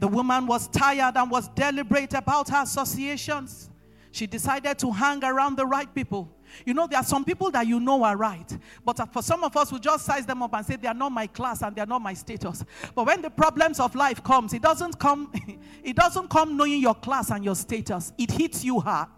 The 0.00 0.08
woman 0.08 0.46
was 0.46 0.66
tired 0.68 1.16
and 1.16 1.30
was 1.30 1.48
deliberate 1.48 2.14
about 2.14 2.48
her 2.48 2.62
associations. 2.62 3.70
She 4.10 4.26
decided 4.26 4.78
to 4.80 4.90
hang 4.90 5.22
around 5.22 5.56
the 5.56 5.66
right 5.66 5.94
people. 5.94 6.34
You 6.66 6.74
know, 6.74 6.88
there 6.88 6.98
are 6.98 7.04
some 7.04 7.24
people 7.24 7.50
that 7.52 7.66
you 7.66 7.78
know 7.78 8.02
are 8.02 8.16
right, 8.16 8.58
but 8.84 8.98
uh, 8.98 9.06
for 9.06 9.22
some 9.22 9.44
of 9.44 9.56
us, 9.56 9.70
we 9.70 9.78
just 9.78 10.04
size 10.04 10.26
them 10.26 10.42
up 10.42 10.52
and 10.52 10.66
say 10.66 10.74
they 10.74 10.88
are 10.88 10.94
not 10.94 11.12
my 11.12 11.28
class 11.28 11.62
and 11.62 11.76
they 11.76 11.80
are 11.80 11.86
not 11.86 12.02
my 12.02 12.14
status. 12.14 12.64
But 12.92 13.06
when 13.06 13.22
the 13.22 13.30
problems 13.30 13.78
of 13.78 13.94
life 13.94 14.24
comes, 14.24 14.52
it 14.52 14.62
doesn't 14.62 14.98
come. 14.98 15.32
It 15.82 15.96
doesn't 15.96 16.28
come 16.28 16.58
knowing 16.58 16.80
your 16.80 16.94
class 16.94 17.30
and 17.30 17.42
your 17.42 17.54
status. 17.54 18.12
It 18.18 18.30
hits 18.32 18.62
you 18.62 18.80
hard. 18.80 19.08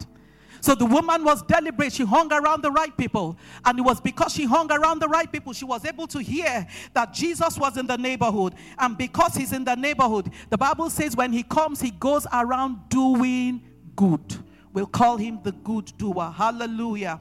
So 0.62 0.76
the 0.76 0.86
woman 0.86 1.24
was 1.24 1.42
deliberate. 1.42 1.92
She 1.92 2.04
hung 2.04 2.32
around 2.32 2.62
the 2.62 2.70
right 2.70 2.96
people. 2.96 3.36
And 3.64 3.80
it 3.80 3.82
was 3.82 4.00
because 4.00 4.32
she 4.32 4.44
hung 4.44 4.70
around 4.70 5.00
the 5.00 5.08
right 5.08 5.30
people, 5.30 5.52
she 5.52 5.64
was 5.64 5.84
able 5.84 6.06
to 6.06 6.20
hear 6.20 6.68
that 6.94 7.12
Jesus 7.12 7.58
was 7.58 7.76
in 7.76 7.88
the 7.88 7.98
neighborhood. 7.98 8.54
And 8.78 8.96
because 8.96 9.34
he's 9.34 9.52
in 9.52 9.64
the 9.64 9.74
neighborhood, 9.74 10.30
the 10.50 10.56
Bible 10.56 10.88
says 10.88 11.16
when 11.16 11.32
he 11.32 11.42
comes, 11.42 11.80
he 11.80 11.90
goes 11.90 12.28
around 12.32 12.88
doing 12.88 13.60
good. 13.96 14.20
We'll 14.72 14.86
call 14.86 15.16
him 15.16 15.40
the 15.42 15.50
good 15.50 15.92
doer. 15.98 16.32
Hallelujah. 16.34 17.20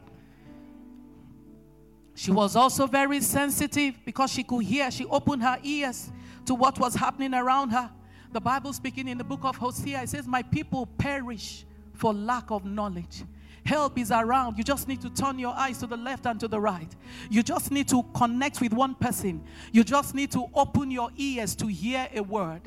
She 2.13 2.29
was 2.29 2.55
also 2.55 2.85
very 2.85 3.21
sensitive 3.21 3.95
because 4.05 4.31
she 4.31 4.43
could 4.43 4.65
hear. 4.65 4.91
She 4.91 5.05
opened 5.07 5.41
her 5.41 5.57
ears 5.63 6.11
to 6.45 6.53
what 6.53 6.77
was 6.77 6.93
happening 6.93 7.33
around 7.33 7.71
her. 7.71 7.89
The 8.31 8.39
Bible 8.39 8.71
speaking 8.71 9.07
in 9.07 9.17
the 9.17 9.23
book 9.23 9.43
of 9.43 9.55
Hosea, 9.57 10.03
it 10.03 10.09
says, 10.09 10.27
My 10.27 10.43
people 10.43 10.85
perish 10.85 11.65
for 12.01 12.15
lack 12.15 12.49
of 12.49 12.65
knowledge. 12.65 13.23
Help 13.63 13.99
is 13.99 14.09
around. 14.09 14.57
You 14.57 14.63
just 14.63 14.87
need 14.87 15.01
to 15.01 15.09
turn 15.11 15.37
your 15.37 15.53
eyes 15.53 15.77
to 15.77 15.87
the 15.87 15.95
left 15.95 16.25
and 16.25 16.39
to 16.39 16.47
the 16.47 16.59
right. 16.59 16.91
You 17.29 17.43
just 17.43 17.69
need 17.69 17.87
to 17.89 18.01
connect 18.15 18.59
with 18.59 18.73
one 18.73 18.95
person. 18.95 19.43
You 19.71 19.83
just 19.83 20.15
need 20.15 20.31
to 20.31 20.47
open 20.55 20.89
your 20.89 21.11
ears 21.15 21.55
to 21.57 21.67
hear 21.67 22.09
a 22.15 22.23
word. 22.23 22.63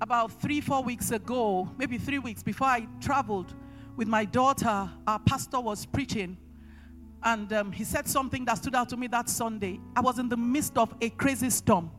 About 0.00 0.32
three, 0.32 0.62
four 0.62 0.82
weeks 0.82 1.10
ago, 1.10 1.70
maybe 1.76 1.98
three 1.98 2.18
weeks 2.18 2.42
before 2.42 2.68
I 2.68 2.88
traveled 2.98 3.54
with 3.94 4.08
my 4.08 4.24
daughter, 4.24 4.88
our 5.06 5.18
pastor 5.18 5.60
was 5.60 5.84
preaching, 5.84 6.38
and 7.22 7.52
um, 7.52 7.70
he 7.70 7.84
said 7.84 8.08
something 8.08 8.46
that 8.46 8.56
stood 8.56 8.74
out 8.74 8.88
to 8.88 8.96
me 8.96 9.06
that 9.08 9.28
Sunday. 9.28 9.78
I 9.94 10.00
was 10.00 10.18
in 10.18 10.30
the 10.30 10.38
midst 10.38 10.78
of 10.78 10.94
a 11.02 11.10
crazy 11.10 11.50
storm. 11.50 11.90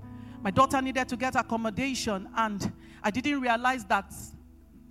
My 0.42 0.50
daughter 0.50 0.82
needed 0.82 1.08
to 1.10 1.16
get 1.16 1.36
accommodation, 1.36 2.28
and 2.36 2.74
I 3.04 3.12
didn't 3.12 3.40
realize 3.40 3.86
that 3.86 4.12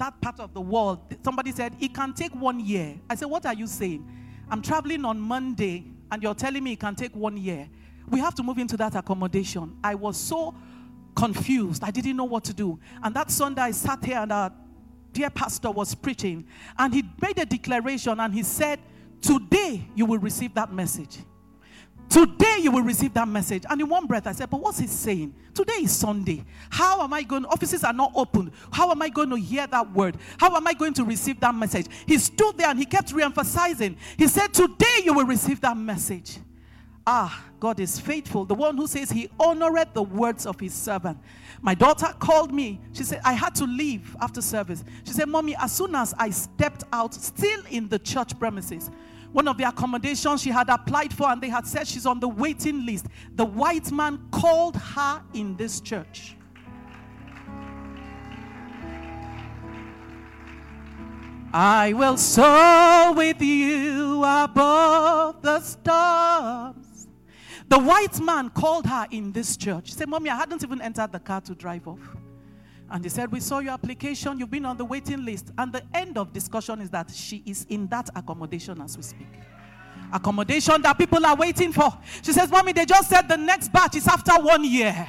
that 0.01 0.21
part 0.21 0.41
of 0.41 0.53
the 0.55 0.61
world, 0.61 1.15
somebody 1.23 1.53
said, 1.53 1.77
it 1.79 1.95
can 1.95 2.13
take 2.15 2.35
one 2.35 2.59
year. 2.59 2.99
I 3.09 3.15
said, 3.15 3.27
What 3.27 3.47
are 3.47 3.55
you 3.55 3.67
saying? 3.67 4.05
I'm 4.51 4.63
traveling 4.63 5.05
on 5.05 5.21
Monday, 5.21 5.85
and 6.11 6.23
you're 6.23 6.35
telling 6.35 6.65
me 6.65 6.73
it 6.73 6.81
can 6.81 6.97
take 6.97 7.15
one 7.15 7.37
year. 7.37 7.69
We 8.09 8.19
have 8.19 8.35
to 8.37 8.43
move 8.43 8.59
into 8.59 8.77
that 8.79 8.97
accommodation. 8.97 9.77
I 9.85 9.95
was 9.95 10.17
so 10.17 10.55
confused. 11.15 11.85
I 11.85 11.91
didn't 11.91 12.17
know 12.17 12.25
what 12.25 12.45
to 12.45 12.55
do. 12.55 12.81
And 13.03 13.15
that 13.15 13.31
Sunday, 13.31 13.63
I 13.63 13.71
sat 13.71 14.05
here 14.05 14.19
and 14.19 14.33
our 14.33 14.51
dear 15.13 15.31
pastor 15.31 15.71
was 15.71 15.95
preaching, 15.95 16.47
and 16.79 16.93
he 16.95 17.05
made 17.21 17.39
a 17.39 17.45
declaration 17.45 18.19
and 18.19 18.35
he 18.35 18.43
said, 18.43 18.81
Today 19.21 19.87
you 19.95 20.07
will 20.07 20.19
receive 20.19 20.55
that 20.55 20.73
message. 20.73 21.19
Today 22.11 22.57
you 22.61 22.73
will 22.73 22.83
receive 22.83 23.15
that 23.15 23.29
message. 23.29 23.63
And 23.71 23.81
in 23.81 23.89
one 23.89 24.07
breath, 24.07 24.27
I 24.27 24.33
said, 24.33 24.51
But 24.51 24.61
what's 24.61 24.81
he 24.81 24.89
saying? 24.89 25.33
Today 25.55 25.75
is 25.75 25.93
Sunday. 25.93 26.45
How 26.69 27.01
am 27.03 27.13
I 27.13 27.23
going? 27.23 27.45
Offices 27.45 27.85
are 27.85 27.93
not 27.93 28.11
open. 28.17 28.53
How 28.73 28.91
am 28.91 29.01
I 29.01 29.09
going 29.09 29.31
to 29.31 29.37
hear 29.37 29.69
that 29.69 29.93
word? 29.93 30.17
How 30.37 30.55
am 30.57 30.67
I 30.67 30.75
going 30.75 30.93
to 30.95 31.05
receive 31.05 31.39
that 31.39 31.55
message? 31.55 31.87
He 32.07 32.19
stood 32.19 32.59
there 32.59 32.69
and 32.69 32.79
he 32.79 32.85
kept 32.85 33.13
re 33.13 33.23
emphasizing. 33.23 33.97
He 34.19 34.27
said, 34.27 34.53
Today 34.53 35.03
you 35.05 35.15
will 35.15 35.25
receive 35.25 35.61
that 35.61 35.77
message. 35.77 36.39
Ah, 37.07 37.45
God 37.61 37.79
is 37.79 38.01
faithful. 38.01 38.45
The 38.45 38.55
one 38.55 38.77
who 38.77 38.89
says 38.89 39.11
he 39.11 39.31
honored 39.39 39.95
the 39.95 40.03
words 40.03 40.47
of 40.47 40.59
his 40.59 40.75
servant. 40.75 41.19
My 41.63 41.75
daughter 41.75 42.09
called 42.19 42.53
me. 42.53 42.81
She 42.93 43.05
said, 43.05 43.21
I 43.25 43.35
had 43.35 43.55
to 43.57 43.65
leave 43.65 44.17
after 44.21 44.43
service. 44.43 44.83
She 45.05 45.13
said, 45.13 45.29
Mommy, 45.29 45.55
as 45.57 45.73
soon 45.73 45.95
as 45.95 46.13
I 46.19 46.31
stepped 46.31 46.85
out, 46.93 47.15
still 47.15 47.63
in 47.71 47.89
the 47.89 47.99
church 47.99 48.39
premises, 48.39 48.91
one 49.33 49.47
of 49.49 49.57
the 49.57 49.69
accommodations 49.69 50.43
she 50.43 50.51
had 50.51 50.69
applied 50.69 51.13
for, 51.13 51.29
and 51.29 51.41
they 51.41 51.49
had 51.49 51.67
said 51.67 51.87
she's 51.87 52.07
on 52.07 52.21
the 52.21 52.29
waiting 52.29 52.85
list. 52.85 53.07
The 53.35 53.45
white 53.45 53.91
man 53.93 54.19
called 54.31 54.77
her 54.77 55.23
in 55.35 55.57
this 55.57 55.81
church. 55.81 56.37
I 61.53 61.93
will 61.95 62.17
soar 62.17 63.13
with 63.13 63.43
you 63.43 64.23
above 64.25 65.43
the 65.43 65.61
stars. 65.61 67.09
The 67.69 67.79
white 67.79 68.21
man 68.21 68.51
called 68.51 68.87
her 68.87 69.07
in 69.11 69.33
this 69.33 69.57
church. 69.57 69.93
Said, 69.93 70.09
Mommy, 70.09 70.31
I 70.31 70.37
hadn't 70.37 70.63
even 70.63 70.81
entered 70.81 71.13
the 71.13 71.21
car 71.21 71.41
to 71.43 71.55
drive 71.55 71.87
off. 71.89 72.01
And 72.91 73.05
they 73.05 73.09
said, 73.09 73.31
We 73.31 73.41
saw 73.41 73.61
your 73.61 73.73
application, 73.73 74.39
you've 74.39 74.51
been 74.51 74.65
on 74.65 74.77
the 74.77 74.85
waiting 74.85 75.25
list. 75.25 75.53
And 75.57 75.73
the 75.73 75.83
end 75.95 76.19
of 76.19 76.33
discussion 76.33 76.81
is 76.81 76.91
that 76.91 77.11
she 77.11 77.43
is 77.47 77.67
in 77.69 77.87
that 77.89 78.11
accommodation 78.17 78.81
as 78.81 78.97
we 78.97 79.03
speak. 79.03 79.29
Accommodation 80.13 80.83
that 80.83 80.99
people 80.99 81.25
are 81.25 81.37
waiting 81.37 81.73
for. 81.73 81.93
She 82.23 82.33
says, 82.33 82.51
Mommy, 82.51 82.73
they 82.73 82.85
just 82.85 83.09
said 83.09 83.29
the 83.29 83.37
next 83.37 83.73
batch 83.73 83.95
is 83.97 84.09
after 84.09 84.33
one 84.43 84.65
year. 84.65 85.07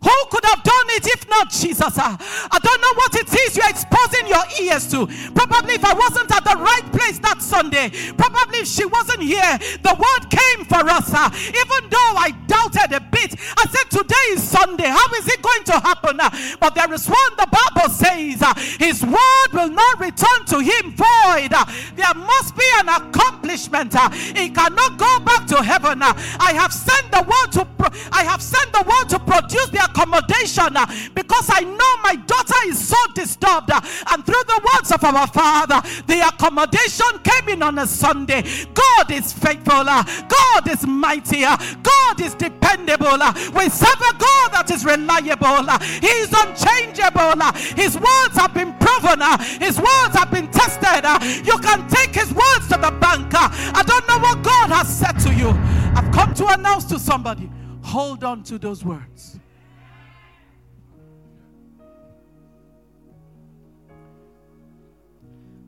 Who 0.00 0.14
could 0.30 0.44
have 0.44 0.62
done 0.62 0.88
it 0.94 1.06
if 1.06 1.28
not 1.28 1.50
Jesus? 1.50 1.98
Ah, 1.98 2.14
I 2.52 2.58
don't 2.60 2.80
know 2.80 2.94
what 2.94 3.14
it 3.16 3.34
is 3.34 3.56
you're 3.56 3.68
exposing 3.68 4.28
your 4.28 4.46
ears 4.62 4.86
to. 4.92 5.06
Probably 5.34 5.74
if 5.74 5.84
I 5.84 5.92
wasn't 5.94 6.30
at 6.30 6.44
the 6.44 6.54
right 6.54 6.86
place 6.92 7.18
that 7.18 7.42
Sunday, 7.42 7.90
probably 8.16 8.60
if 8.60 8.68
she 8.68 8.86
wasn't 8.86 9.22
here, 9.22 9.58
the 9.82 9.94
word 9.98 10.30
came 10.30 10.64
for 10.66 10.86
us. 10.88 11.10
Ah. 11.12 11.34
Even 11.34 11.90
though 11.90 12.14
I 12.14 12.30
doubted 12.46 12.94
bit, 13.20 13.38
I 13.56 13.66
said, 13.66 13.90
Today 13.90 14.26
is 14.30 14.42
Sunday. 14.42 14.86
How 14.86 15.06
is 15.14 15.26
it 15.28 15.42
going 15.42 15.64
to 15.64 15.72
happen? 15.72 16.18
But 16.60 16.74
there 16.74 16.92
is 16.92 17.06
one 17.06 17.32
the 17.36 17.48
Bible 17.50 17.90
says, 17.90 18.42
His 18.78 19.04
word 19.04 19.50
will 19.52 19.70
not 19.70 20.00
return 20.00 20.44
to 20.46 20.60
him 20.60 20.94
void. 20.94 21.52
There 21.96 22.14
must 22.14 22.56
be 22.56 22.64
an 22.78 22.88
accomplishment. 22.88 23.94
It 23.94 24.54
cannot 24.54 24.98
go 24.98 25.18
back 25.20 25.46
to 25.48 25.62
heaven. 25.62 26.02
I 26.02 26.52
have 26.54 26.72
sent 26.72 27.10
the 27.10 27.22
word 27.22 27.52
to 27.52 27.68
I 28.12 28.22
have 28.24 28.42
sent 28.42 28.72
the 28.72 28.82
word 28.82 29.08
to 29.10 29.18
produce 29.18 29.68
the 29.70 29.84
accommodation 29.84 30.76
uh, 30.76 30.86
because 31.14 31.48
I 31.50 31.60
know 31.60 32.02
my 32.02 32.16
daughter 32.26 32.54
is 32.66 32.88
so 32.88 32.96
disturbed. 33.14 33.70
Uh, 33.70 33.80
and 34.12 34.24
through 34.24 34.42
the 34.46 34.60
words 34.74 34.92
of 34.92 35.02
our 35.04 35.26
Father, 35.26 35.80
the 36.06 36.20
accommodation 36.26 37.06
came 37.22 37.48
in 37.48 37.62
on 37.62 37.78
a 37.78 37.86
Sunday. 37.86 38.42
God 38.74 39.10
is 39.10 39.32
faithful. 39.32 39.88
Uh, 39.88 40.04
God 40.28 40.68
is 40.68 40.86
mighty. 40.86 41.42
God 41.42 42.20
is 42.20 42.34
dependable. 42.34 43.07
Uh, 43.16 43.32
we 43.56 43.68
serve 43.68 44.00
a 44.00 44.12
God 44.18 44.52
that 44.52 44.70
is 44.70 44.84
reliable. 44.84 45.64
Uh, 45.64 45.78
he 45.80 46.12
is 46.20 46.32
unchangeable. 46.32 47.40
Uh, 47.40 47.52
his 47.76 47.94
words 47.96 48.36
have 48.36 48.52
been 48.52 48.74
proven. 48.76 49.20
His 49.60 49.78
words 49.78 50.12
have 50.14 50.30
been 50.30 50.48
tested. 50.50 51.04
You 51.46 51.58
can 51.58 51.88
take 51.88 52.14
his 52.14 52.32
words 52.32 52.68
to 52.68 52.76
the 52.76 52.92
bank. 53.00 53.32
I 53.34 53.82
don't 53.86 54.06
know 54.08 54.18
what 54.18 54.42
God 54.42 54.70
has 54.70 54.88
said 54.88 55.18
to 55.20 55.34
you. 55.34 55.50
I've 55.94 56.12
come 56.12 56.34
to 56.34 56.46
announce 56.46 56.84
to 56.86 56.98
somebody 56.98 57.50
hold 57.82 58.22
on 58.22 58.42
to 58.44 58.58
those 58.58 58.84
words. 58.84 59.38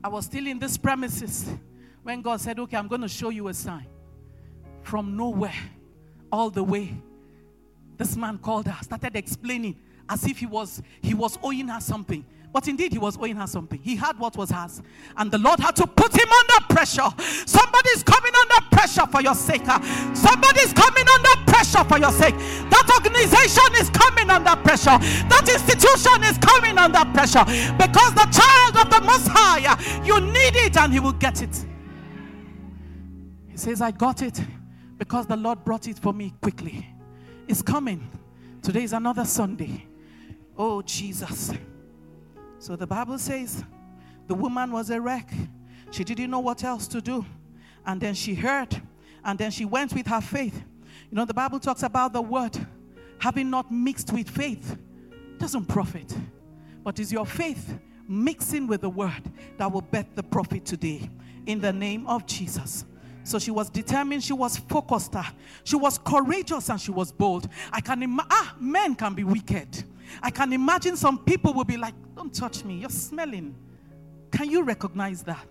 I 0.03 0.07
was 0.07 0.25
still 0.25 0.47
in 0.47 0.59
this 0.59 0.77
premises 0.77 1.49
when 2.03 2.21
God 2.21 2.41
said, 2.41 2.59
Okay, 2.59 2.77
I'm 2.77 2.87
going 2.87 3.01
to 3.01 3.07
show 3.07 3.29
you 3.29 3.47
a 3.47 3.53
sign. 3.53 3.87
From 4.81 5.15
nowhere, 5.15 5.53
all 6.31 6.49
the 6.49 6.63
way, 6.63 6.95
this 8.01 8.17
man 8.17 8.39
called 8.39 8.65
her, 8.65 8.83
started 8.83 9.15
explaining 9.15 9.75
as 10.09 10.25
if 10.25 10.39
he 10.39 10.47
was 10.47 10.81
he 11.03 11.13
was 11.13 11.37
owing 11.43 11.67
her 11.67 11.79
something. 11.79 12.25
But 12.51 12.67
indeed, 12.67 12.91
he 12.91 12.97
was 12.97 13.15
owing 13.15 13.35
her 13.35 13.45
something. 13.45 13.79
He 13.79 13.95
had 13.95 14.17
what 14.17 14.35
was 14.35 14.49
hers. 14.49 14.81
And 15.15 15.31
the 15.31 15.37
Lord 15.37 15.59
had 15.59 15.75
to 15.77 15.87
put 15.87 16.11
him 16.11 16.27
under 16.27 16.73
pressure. 16.73 17.07
Somebody's 17.45 18.03
coming 18.03 18.33
under 18.41 18.75
pressure 18.75 19.05
for 19.05 19.21
your 19.21 19.35
sake. 19.35 19.61
Somebody's 20.13 20.73
coming 20.73 21.05
under 21.07 21.29
pressure 21.45 21.83
for 21.85 21.97
your 21.99 22.11
sake. 22.11 22.35
That 22.73 22.89
organization 22.91 23.71
is 23.79 23.89
coming 23.91 24.29
under 24.29 24.55
pressure. 24.63 24.97
That 25.29 25.47
institution 25.47 26.23
is 26.25 26.37
coming 26.39 26.77
under 26.77 27.05
pressure. 27.13 27.45
Because 27.77 28.13
the 28.15 28.27
child 28.33 28.83
of 28.83 28.89
the 28.91 28.99
Most 29.05 29.27
High, 29.29 29.77
you 30.03 30.19
need 30.19 30.55
it 30.57 30.75
and 30.75 30.91
he 30.91 30.99
will 30.99 31.13
get 31.13 31.41
it. 31.41 31.55
He 33.47 33.57
says, 33.57 33.79
I 33.79 33.91
got 33.91 34.23
it 34.23 34.41
because 34.97 35.25
the 35.27 35.37
Lord 35.37 35.63
brought 35.63 35.87
it 35.87 35.99
for 35.99 36.13
me 36.13 36.33
quickly. 36.41 36.90
It's 37.51 37.61
coming. 37.61 38.09
Today 38.61 38.83
is 38.83 38.93
another 38.93 39.25
Sunday. 39.25 39.85
Oh, 40.57 40.81
Jesus. 40.81 41.51
So 42.59 42.77
the 42.77 42.87
Bible 42.87 43.17
says 43.17 43.65
the 44.25 44.33
woman 44.33 44.71
was 44.71 44.89
a 44.89 45.01
wreck. 45.01 45.29
She 45.91 46.05
didn't 46.05 46.31
know 46.31 46.39
what 46.39 46.63
else 46.63 46.87
to 46.87 47.01
do. 47.01 47.25
And 47.85 47.99
then 47.99 48.13
she 48.13 48.35
heard, 48.35 48.81
and 49.25 49.37
then 49.37 49.51
she 49.51 49.65
went 49.65 49.93
with 49.93 50.07
her 50.07 50.21
faith. 50.21 50.63
You 51.09 51.17
know, 51.17 51.25
the 51.25 51.33
Bible 51.33 51.59
talks 51.59 51.83
about 51.83 52.13
the 52.13 52.21
word 52.21 52.57
having 53.19 53.49
not 53.49 53.69
mixed 53.69 54.13
with 54.13 54.29
faith 54.29 54.77
doesn't 55.37 55.65
profit, 55.65 56.15
but 56.85 56.99
is 56.99 57.11
your 57.11 57.25
faith 57.25 57.77
mixing 58.07 58.65
with 58.65 58.79
the 58.79 58.89
word 58.89 59.29
that 59.57 59.69
will 59.69 59.81
bet 59.81 60.15
the 60.15 60.23
profit 60.23 60.63
today 60.63 61.09
in 61.47 61.59
the 61.59 61.73
name 61.73 62.07
of 62.07 62.25
Jesus. 62.25 62.85
So 63.23 63.39
she 63.39 63.51
was 63.51 63.69
determined, 63.69 64.23
she 64.23 64.33
was 64.33 64.57
focused, 64.57 65.15
uh, 65.15 65.23
she 65.63 65.75
was 65.75 65.97
courageous, 65.97 66.69
and 66.69 66.81
she 66.81 66.91
was 66.91 67.11
bold. 67.11 67.47
I 67.71 67.81
can 67.81 68.01
imagine, 68.01 68.29
ah, 68.31 68.55
men 68.59 68.95
can 68.95 69.13
be 69.13 69.23
wicked. 69.23 69.83
I 70.21 70.31
can 70.31 70.51
imagine 70.53 70.97
some 70.97 71.19
people 71.19 71.53
will 71.53 71.63
be 71.63 71.77
like, 71.77 71.93
Don't 72.15 72.33
touch 72.33 72.63
me, 72.63 72.79
you're 72.79 72.89
smelling. 72.89 73.55
Can 74.31 74.49
you 74.49 74.63
recognize 74.63 75.23
that? 75.23 75.45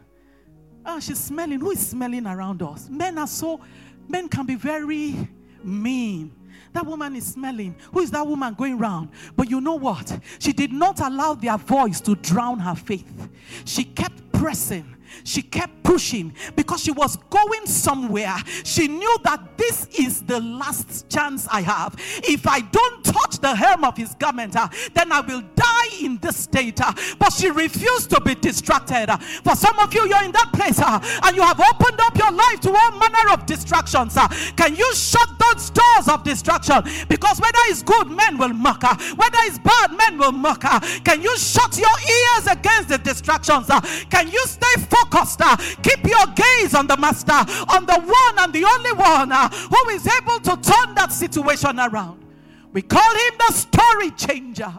Ah, 0.84 0.98
she's 0.98 1.18
smelling. 1.18 1.60
Who 1.60 1.70
is 1.70 1.86
smelling 1.86 2.26
around 2.26 2.62
us? 2.62 2.88
Men 2.88 3.18
are 3.18 3.26
so, 3.26 3.60
men 4.08 4.28
can 4.28 4.46
be 4.46 4.54
very 4.54 5.28
mean. 5.62 6.34
That 6.72 6.86
woman 6.86 7.16
is 7.16 7.26
smelling. 7.26 7.74
Who 7.92 8.00
is 8.00 8.10
that 8.12 8.26
woman 8.26 8.54
going 8.54 8.78
round? 8.78 9.10
But 9.36 9.50
you 9.50 9.60
know 9.60 9.74
what? 9.74 10.18
She 10.38 10.52
did 10.52 10.72
not 10.72 11.00
allow 11.00 11.34
their 11.34 11.58
voice 11.58 12.00
to 12.02 12.14
drown 12.14 12.60
her 12.60 12.74
faith. 12.74 13.28
She 13.64 13.84
kept 13.84 14.32
pressing 14.32 14.96
she 15.24 15.42
kept 15.42 15.82
pushing 15.82 16.32
because 16.56 16.82
she 16.82 16.92
was 16.92 17.16
going 17.28 17.66
somewhere. 17.66 18.36
She 18.64 18.88
knew 18.88 19.16
that 19.24 19.56
this 19.58 19.86
is 19.98 20.22
the 20.22 20.40
last 20.40 21.08
chance 21.08 21.48
I 21.50 21.62
have. 21.62 21.94
If 22.24 22.46
I 22.46 22.60
don't 22.60 23.04
touch 23.04 23.38
the 23.38 23.54
hem 23.54 23.84
of 23.84 23.96
his 23.96 24.14
garment, 24.14 24.56
uh, 24.56 24.68
then 24.94 25.12
I 25.12 25.20
will 25.20 25.42
die 25.54 26.04
in 26.04 26.18
this 26.18 26.36
state. 26.36 26.80
Uh, 26.80 26.92
but 27.18 27.32
she 27.32 27.50
refused 27.50 28.10
to 28.10 28.20
be 28.20 28.34
distracted. 28.34 29.08
For 29.44 29.56
some 29.56 29.78
of 29.78 29.92
you, 29.94 30.06
you're 30.06 30.22
in 30.22 30.32
that 30.32 30.50
place 30.52 30.78
uh, 30.78 31.00
and 31.24 31.36
you 31.36 31.42
have 31.42 31.60
opened 31.60 32.00
up 32.00 32.16
your 32.16 32.32
life 32.32 32.60
to 32.60 32.70
all 32.70 32.92
manner 32.92 33.32
of 33.32 33.46
distractions. 33.46 34.16
Can 34.56 34.76
you 34.76 34.94
shut 34.94 35.28
those 35.38 35.70
doors 35.70 36.08
of 36.08 36.22
distraction? 36.22 36.82
Because 37.08 37.40
whether 37.40 37.58
it's 37.66 37.82
good, 37.82 38.10
men 38.10 38.38
will 38.38 38.52
mock. 38.52 38.82
Whether 38.82 39.38
it's 39.42 39.58
bad, 39.58 39.92
men 39.92 40.18
will 40.18 40.32
mock. 40.32 40.62
Her. 40.62 40.80
Can 41.04 41.22
you 41.22 41.36
shut 41.36 41.76
your 41.76 41.88
ears 41.88 42.46
against 42.46 42.88
the 42.88 42.98
distractions? 42.98 43.66
can 44.10 44.30
you 44.30 44.44
stay 44.46 44.74
focused? 44.76 44.99
Focused. 45.00 45.40
Keep 45.82 46.06
your 46.06 46.26
gaze 46.34 46.74
on 46.74 46.86
the 46.86 46.96
Master, 46.96 47.32
on 47.32 47.86
the 47.86 47.98
one 48.00 48.38
and 48.38 48.52
the 48.52 48.64
only 48.64 48.92
one 48.92 49.32
uh, 49.32 49.48
who 49.48 49.90
is 49.90 50.06
able 50.06 50.38
to 50.40 50.50
turn 50.60 50.94
that 50.94 51.12
situation 51.12 51.78
around. 51.78 52.24
We 52.72 52.82
call 52.82 53.10
him 53.12 53.38
the 53.38 53.52
story 53.52 54.10
changer. 54.12 54.72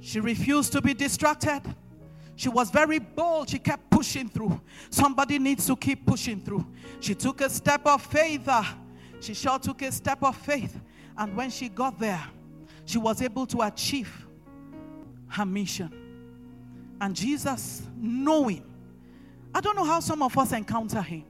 She 0.00 0.18
refused 0.18 0.72
to 0.72 0.80
be 0.80 0.94
distracted. 0.94 1.62
She 2.34 2.48
was 2.48 2.70
very 2.70 2.98
bold. 2.98 3.50
She 3.50 3.58
kept 3.58 3.90
pushing 3.90 4.28
through. 4.28 4.60
Somebody 4.88 5.38
needs 5.38 5.66
to 5.66 5.76
keep 5.76 6.06
pushing 6.06 6.40
through. 6.40 6.66
She 6.98 7.14
took 7.14 7.42
a 7.42 7.50
step 7.50 7.86
of 7.86 8.02
faith. 8.02 8.48
Uh, 8.48 8.64
she 9.20 9.34
sure 9.34 9.58
took 9.58 9.82
a 9.82 9.92
step 9.92 10.22
of 10.22 10.34
faith. 10.36 10.80
And 11.16 11.36
when 11.36 11.50
she 11.50 11.68
got 11.68 11.98
there, 11.98 12.24
she 12.86 12.98
was 12.98 13.20
able 13.20 13.46
to 13.46 13.60
achieve 13.60 14.26
her 15.28 15.44
mission. 15.44 15.99
And 17.00 17.16
Jesus, 17.16 17.82
knowing, 17.96 18.64
I 19.54 19.60
don't 19.60 19.76
know 19.76 19.84
how 19.84 20.00
some 20.00 20.22
of 20.22 20.36
us 20.36 20.52
encounter 20.52 21.02
him. 21.02 21.24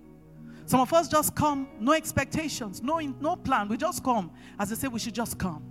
Some 0.66 0.80
of 0.80 0.92
us 0.92 1.08
just 1.08 1.34
come, 1.34 1.68
no 1.80 1.92
expectations, 1.92 2.82
no, 2.82 2.98
no 2.98 3.36
plan. 3.36 3.68
We 3.68 3.76
just 3.76 4.04
come. 4.04 4.30
As 4.58 4.70
I 4.70 4.76
say, 4.76 4.88
we 4.88 5.00
should 5.00 5.14
just 5.14 5.38
come. 5.38 5.64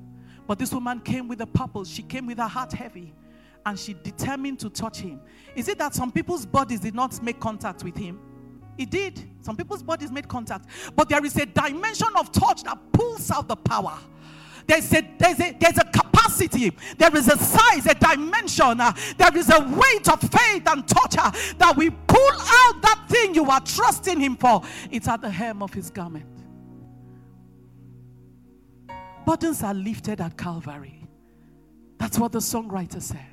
But 0.46 0.60
this 0.60 0.74
woman 0.74 1.00
came 1.00 1.28
with 1.28 1.42
a 1.42 1.48
purpose. 1.48 1.88
She 1.88 2.02
came 2.02 2.26
with 2.26 2.38
her 2.38 2.48
heart 2.48 2.74
heavy 2.74 3.14
and 3.66 3.78
she 3.78 3.94
determined 3.94 4.60
to 4.60 4.70
touch 4.70 4.98
him. 5.00 5.22
Is 5.56 5.68
it 5.68 5.78
that 5.78 5.94
some 5.94 6.12
people's 6.12 6.46
bodies 6.46 6.80
did 6.80 6.96
not 6.96 7.22
make 7.22 7.40
contact 7.40 7.84
with 7.84 7.96
him? 7.96 8.20
It 8.78 8.90
did. 8.90 9.30
Some 9.42 9.58
people's 9.58 9.84
bodies 9.84 10.12
made 10.12 10.28
contact. 10.28 10.66
But 10.96 11.10
there 11.10 11.24
is 11.24 11.36
a 11.36 11.46
dimension 11.46 12.08
of 12.18 12.32
touch 12.32 12.64
that 12.64 12.78
pulls 12.94 13.30
out 13.30 13.48
the 13.48 13.58
power. 13.58 14.00
There's 14.69 14.93
a, 14.93 15.01
there's 15.17 15.39
a, 15.39 15.51
there's 15.60 15.77
a 15.79 15.84
capacity, 15.86 16.71
there 16.95 17.15
is 17.17 17.27
a 17.27 17.36
size, 17.39 17.88
a 17.88 17.95
dimension, 17.95 18.79
uh, 18.79 18.93
there 19.17 19.36
is 19.36 19.49
a 19.49 19.60
weight 19.62 20.08
of 20.08 20.21
faith 20.21 20.62
and 20.67 20.84
uh, 21.17 21.32
that 21.58 21.73
we 21.75 21.89
pull 21.89 22.32
out 22.32 22.79
that 22.84 23.03
thing 23.10 23.34
you 23.34 23.49
are 23.49 23.62
trusting 23.62 24.19
Him 24.19 24.36
for. 24.36 24.62
It's 24.91 25.08
at 25.08 25.21
the 25.21 25.29
hem 25.32 25.63
of 25.63 25.73
His 25.73 25.89
garment. 25.89 26.27
Burdens 29.25 29.63
are 29.63 29.73
lifted 29.73 30.21
at 30.21 30.38
Calvary. 30.38 31.03
That's 31.97 32.19
what 32.19 32.32
the 32.32 32.38
songwriter 32.39 33.01
said. 33.01 33.25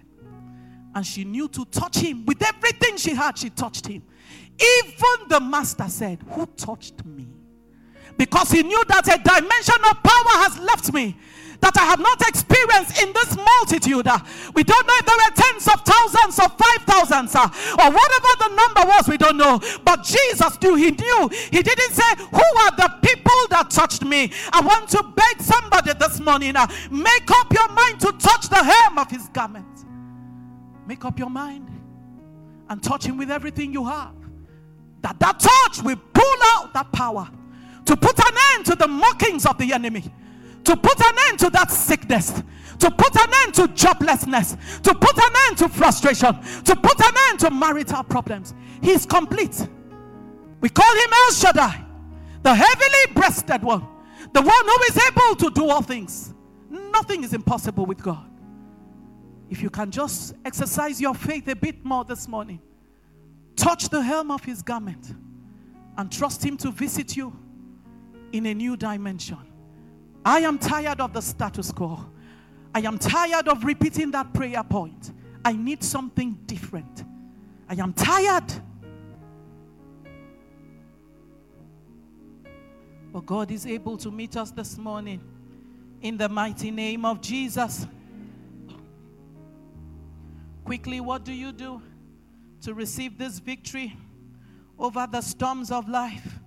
And 0.95 1.07
she 1.07 1.25
knew 1.25 1.49
to 1.49 1.67
touch 1.67 1.99
him 1.99 2.25
with 2.25 2.43
everything 2.43 2.97
she 2.97 3.15
had, 3.15 3.37
she 3.37 3.51
touched 3.51 3.87
him. 3.87 4.03
Even 4.59 5.29
the 5.29 5.41
master 5.41 5.89
said, 5.89 6.25
Who 6.31 6.47
touched 6.47 7.05
me? 7.05 7.27
Because 8.17 8.51
he 8.51 8.63
knew 8.63 8.83
that 8.89 9.07
a 9.09 9.19
dimension 9.19 9.83
of 9.91 10.03
power 10.03 10.35
has 10.45 10.59
left 10.59 10.93
me 10.93 11.17
that 11.61 11.77
I 11.77 11.85
have 11.85 12.01
not 12.01 12.21
experienced 12.29 13.03
in 13.03 13.13
this 13.13 13.37
multitude. 13.37 14.07
We 14.55 14.63
don't 14.65 14.87
know 14.87 14.97
if 14.99 15.07
there 15.07 15.17
were 15.17 15.35
tens 15.35 15.67
of 15.69 15.81
thousands 15.85 16.39
or 16.39 16.49
five 16.51 16.83
thousands 16.87 17.35
uh, 17.35 17.49
or 17.83 17.91
whatever 17.91 18.31
the 18.39 18.51
number 18.55 18.83
was, 18.87 19.09
we 19.09 19.17
don't 19.17 19.37
know. 19.37 19.61
But 19.85 20.05
Jesus 20.05 20.61
knew, 20.61 20.75
he 20.75 20.91
knew. 20.91 21.29
He 21.51 21.63
didn't 21.63 21.93
say, 21.93 22.11
Who 22.19 22.47
are 22.61 22.77
the 22.77 22.93
people 23.03 23.41
that 23.51 23.71
touched 23.71 24.05
me? 24.05 24.33
I 24.53 24.61
want 24.61 24.89
to 24.91 25.03
beg 25.03 25.41
somebody 25.41 25.93
this 25.95 26.21
morning, 26.21 26.57
uh, 26.57 26.67
make 26.91 27.31
up 27.31 27.53
your 27.53 27.69
mind 27.69 28.01
to 28.01 28.13
touch 28.13 28.49
the 28.49 28.63
hem 28.63 28.99
of 28.99 29.11
his 29.11 29.29
garment. 29.29 29.67
Make 30.87 31.05
up 31.05 31.19
your 31.19 31.31
mind 31.31 31.69
and 32.69 32.83
touch 32.83 33.07
him 33.07 33.17
with 33.17 33.31
everything 33.31 33.73
you 33.73 33.85
have. 33.87 34.15
That 35.03 35.19
that 35.21 35.41
touch 35.41 35.83
will 35.83 36.01
pull 36.13 36.37
out 36.55 36.73
that 36.75 36.91
power 36.93 37.29
to 37.87 37.97
put 37.97 38.19
an 38.19 38.35
end 38.55 38.67
to 38.67 38.75
the 38.75 38.89
mockings 38.89 39.47
of 39.47 39.57
the 39.59 39.73
enemy, 39.73 40.05
to 40.65 40.77
put 40.77 41.01
an 41.01 41.15
end 41.29 41.39
to 41.39 41.51
that 41.51 41.71
sickness, 41.71 42.43
to 42.79 42.91
put 42.91 43.17
an 43.17 43.33
end 43.45 43.55
to 43.55 43.69
joblessness, 43.69 44.83
to 44.83 44.95
put 44.95 45.17
an 45.17 45.33
end 45.49 45.59
to 45.59 45.69
frustration, 45.69 46.35
to 46.65 46.77
put 46.77 47.01
an 47.01 47.15
end 47.31 47.41
to 47.41 47.51
marital 47.51 48.03
problems. 48.03 48.55
He 48.83 48.91
is 48.91 49.07
complete. 49.07 49.67
We 50.61 50.69
call 50.69 50.93
him 50.93 51.11
El 51.13 51.33
Shaddai, 51.33 51.85
the 52.43 52.55
heavily 52.55 53.15
breasted 53.15 53.63
one, 53.63 53.87
the 54.33 54.43
one 54.43 54.65
who 54.65 54.83
is 54.89 55.09
able 55.09 55.37
to 55.37 55.51
do 55.51 55.71
all 55.71 55.83
things. 55.83 56.35
Nothing 56.69 57.23
is 57.25 57.33
impossible 57.33 57.87
with 57.87 58.03
God. 58.03 58.29
If 59.49 59.63
you 59.63 59.71
can 59.71 59.93
just 59.93 60.35
exercise 60.45 61.01
your 61.01 61.15
faith 61.15 61.47
a 61.47 61.55
bit 61.55 61.85
more 61.85 62.05
this 62.05 62.27
morning, 62.27 62.61
touch 63.55 63.89
the 63.89 64.03
hem 64.03 64.33
of 64.33 64.45
his 64.45 64.61
garment 64.61 65.15
and 65.97 66.11
trust 66.11 66.45
him 66.45 66.57
to 66.59 66.71
visit 66.73 67.17
you 67.17 67.33
in 68.37 68.47
a 68.47 68.55
new 68.55 68.77
dimension. 68.77 69.39
I 70.25 70.41
am 70.41 70.59
tired 70.59 71.01
of 71.01 71.13
the 71.13 71.21
status 71.21 71.73
quo. 71.73 72.05
I 72.75 72.81
am 72.81 72.99
tired 72.99 73.49
of 73.49 73.65
repeating 73.65 74.11
that 74.11 74.33
prayer 74.35 74.63
point. 74.63 75.13
I 75.45 75.53
need 75.53 75.83
something 75.83 76.39
different. 76.47 77.05
I 77.69 77.75
am 77.75 77.93
tired. 77.93 78.53
But 83.13 83.25
God 83.25 83.51
is 83.51 83.65
able 83.67 83.97
to 83.99 84.11
meet 84.11 84.37
us 84.37 84.51
this 84.51 84.77
morning 84.77 85.21
in 86.03 86.17
the 86.17 86.29
mighty 86.29 86.71
name 86.71 87.05
of 87.05 87.21
Jesus. 87.23 87.87
Quickly, 90.65 91.01
what 91.01 91.25
do 91.25 91.33
you 91.33 91.53
do 91.53 91.81
to 92.63 92.75
receive 92.75 93.17
this 93.17 93.39
victory 93.39 93.97
over 94.79 95.07
the 95.11 95.21
storms 95.21 95.71
of 95.71 95.89
life? 95.89 96.41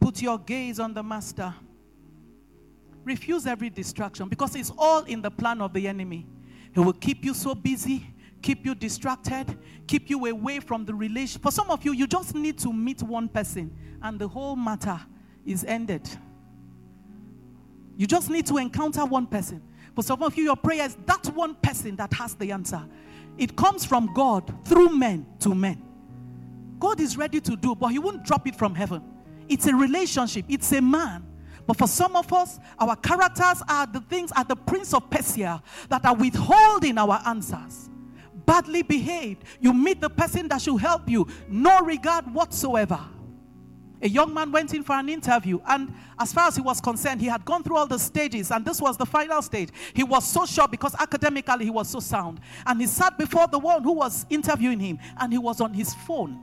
Put 0.00 0.22
your 0.22 0.38
gaze 0.38 0.78
on 0.78 0.94
the 0.94 1.02
Master. 1.02 1.54
Refuse 3.04 3.46
every 3.46 3.70
distraction 3.70 4.28
because 4.28 4.54
it's 4.54 4.72
all 4.76 5.02
in 5.04 5.22
the 5.22 5.30
plan 5.30 5.60
of 5.60 5.72
the 5.72 5.88
enemy. 5.88 6.26
He 6.74 6.80
will 6.80 6.92
keep 6.92 7.24
you 7.24 7.34
so 7.34 7.54
busy, 7.54 8.06
keep 8.42 8.64
you 8.64 8.74
distracted, 8.74 9.58
keep 9.86 10.10
you 10.10 10.26
away 10.26 10.60
from 10.60 10.84
the 10.84 10.94
relation. 10.94 11.40
For 11.40 11.50
some 11.50 11.70
of 11.70 11.84
you, 11.84 11.92
you 11.92 12.06
just 12.06 12.34
need 12.34 12.58
to 12.58 12.72
meet 12.72 13.02
one 13.02 13.28
person 13.28 13.74
and 14.02 14.18
the 14.18 14.28
whole 14.28 14.56
matter 14.56 15.00
is 15.44 15.64
ended. 15.64 16.08
You 17.96 18.06
just 18.06 18.30
need 18.30 18.46
to 18.46 18.58
encounter 18.58 19.04
one 19.04 19.26
person. 19.26 19.62
For 19.94 20.02
some 20.02 20.22
of 20.22 20.36
you, 20.36 20.44
your 20.44 20.56
prayer 20.56 20.84
is 20.84 20.96
that 21.06 21.26
one 21.34 21.56
person 21.56 21.96
that 21.96 22.12
has 22.12 22.34
the 22.34 22.52
answer. 22.52 22.84
It 23.36 23.56
comes 23.56 23.84
from 23.84 24.12
God 24.14 24.54
through 24.64 24.90
men 24.90 25.26
to 25.40 25.54
men. 25.54 25.82
God 26.78 27.00
is 27.00 27.16
ready 27.16 27.40
to 27.40 27.56
do, 27.56 27.74
but 27.74 27.88
He 27.88 27.98
won't 27.98 28.24
drop 28.24 28.46
it 28.46 28.54
from 28.54 28.74
heaven. 28.74 29.02
It's 29.48 29.66
a 29.66 29.74
relationship, 29.74 30.44
it's 30.48 30.70
a 30.72 30.80
man. 30.80 31.24
But 31.66 31.76
for 31.76 31.86
some 31.86 32.16
of 32.16 32.32
us, 32.32 32.58
our 32.78 32.96
characters 32.96 33.62
are 33.68 33.86
the 33.86 34.00
things, 34.00 34.32
are 34.32 34.44
the 34.44 34.56
prince 34.56 34.94
of 34.94 35.10
Persia 35.10 35.62
that 35.90 36.04
are 36.04 36.14
withholding 36.14 36.96
our 36.96 37.20
answers. 37.26 37.90
Badly 38.46 38.80
behaved. 38.80 39.44
You 39.60 39.74
meet 39.74 40.00
the 40.00 40.08
person 40.08 40.48
that 40.48 40.62
should 40.62 40.78
help 40.78 41.10
you, 41.10 41.28
no 41.46 41.80
regard 41.80 42.32
whatsoever. 42.32 42.98
A 44.00 44.08
young 44.08 44.32
man 44.32 44.52
went 44.52 44.72
in 44.72 44.82
for 44.84 44.94
an 44.94 45.08
interview, 45.08 45.58
and 45.66 45.92
as 46.18 46.32
far 46.32 46.48
as 46.48 46.56
he 46.56 46.62
was 46.62 46.80
concerned, 46.80 47.20
he 47.20 47.26
had 47.26 47.44
gone 47.44 47.62
through 47.64 47.76
all 47.76 47.86
the 47.86 47.98
stages, 47.98 48.50
and 48.52 48.64
this 48.64 48.80
was 48.80 48.96
the 48.96 49.04
final 49.04 49.42
stage. 49.42 49.70
He 49.92 50.04
was 50.04 50.26
so 50.26 50.46
sure 50.46 50.68
because 50.68 50.94
academically 50.94 51.64
he 51.64 51.70
was 51.70 51.88
so 51.88 51.98
sound. 51.98 52.40
And 52.64 52.80
he 52.80 52.86
sat 52.86 53.18
before 53.18 53.48
the 53.48 53.58
one 53.58 53.82
who 53.82 53.92
was 53.92 54.24
interviewing 54.30 54.78
him, 54.78 54.98
and 55.18 55.32
he 55.32 55.38
was 55.38 55.60
on 55.60 55.74
his 55.74 55.92
phone. 55.94 56.38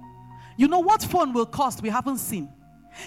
You 0.58 0.68
know 0.68 0.80
what 0.80 1.02
phone 1.02 1.34
will 1.34 1.46
cost? 1.46 1.82
We 1.82 1.90
haven't 1.90 2.18
seen. 2.18 2.50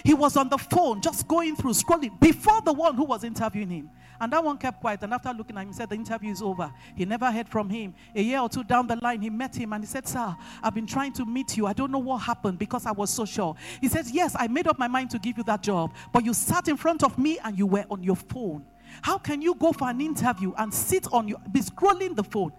He 0.03 0.13
was 0.13 0.37
on 0.37 0.49
the 0.49 0.57
phone, 0.57 1.01
just 1.01 1.27
going 1.27 1.55
through, 1.55 1.73
scrolling 1.73 2.19
before 2.19 2.61
the 2.61 2.73
one 2.73 2.95
who 2.95 3.05
was 3.05 3.23
interviewing 3.23 3.69
him. 3.69 3.89
And 4.21 4.33
that 4.33 4.43
one 4.43 4.57
kept 4.57 4.81
quiet. 4.81 5.01
And 5.03 5.13
after 5.13 5.31
looking 5.33 5.57
at 5.57 5.61
him, 5.61 5.67
he 5.69 5.73
said, 5.73 5.89
The 5.89 5.95
interview 5.95 6.31
is 6.31 6.41
over. 6.41 6.71
He 6.95 7.05
never 7.05 7.31
heard 7.31 7.47
from 7.47 7.69
him. 7.69 7.93
A 8.13 8.21
year 8.21 8.39
or 8.39 8.49
two 8.49 8.63
down 8.63 8.87
the 8.87 8.97
line, 8.97 9.21
he 9.21 9.29
met 9.29 9.55
him 9.55 9.71
and 9.73 9.83
he 9.83 9.87
said, 9.87 10.07
Sir, 10.07 10.35
I've 10.61 10.75
been 10.75 10.87
trying 10.87 11.13
to 11.13 11.25
meet 11.25 11.55
you. 11.55 11.65
I 11.65 11.73
don't 11.73 11.91
know 11.91 11.99
what 11.99 12.17
happened 12.17 12.59
because 12.59 12.85
I 12.85 12.91
was 12.91 13.09
so 13.09 13.25
sure. 13.25 13.55
He 13.79 13.87
said, 13.87 14.07
Yes, 14.11 14.35
I 14.37 14.47
made 14.47 14.67
up 14.67 14.77
my 14.77 14.87
mind 14.87 15.11
to 15.11 15.19
give 15.19 15.37
you 15.37 15.43
that 15.43 15.61
job, 15.61 15.93
but 16.11 16.25
you 16.25 16.33
sat 16.33 16.67
in 16.67 16.75
front 16.75 17.03
of 17.03 17.17
me 17.17 17.39
and 17.43 17.57
you 17.57 17.65
were 17.65 17.85
on 17.89 18.03
your 18.03 18.17
phone. 18.17 18.65
How 19.01 19.17
can 19.17 19.41
you 19.41 19.55
go 19.55 19.71
for 19.71 19.89
an 19.89 20.01
interview 20.01 20.51
and 20.57 20.73
sit 20.73 21.07
on 21.13 21.27
your, 21.27 21.37
be 21.51 21.61
scrolling 21.61 22.15
the 22.15 22.23
phone? 22.23 22.51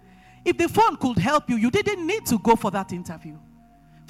If 0.43 0.57
the 0.57 0.67
phone 0.67 0.95
could 0.95 1.19
help 1.19 1.49
you, 1.49 1.57
you 1.57 1.69
didn't 1.69 2.05
need 2.05 2.25
to 2.27 2.39
go 2.39 2.55
for 2.55 2.71
that 2.71 2.91
interview. 2.91 3.37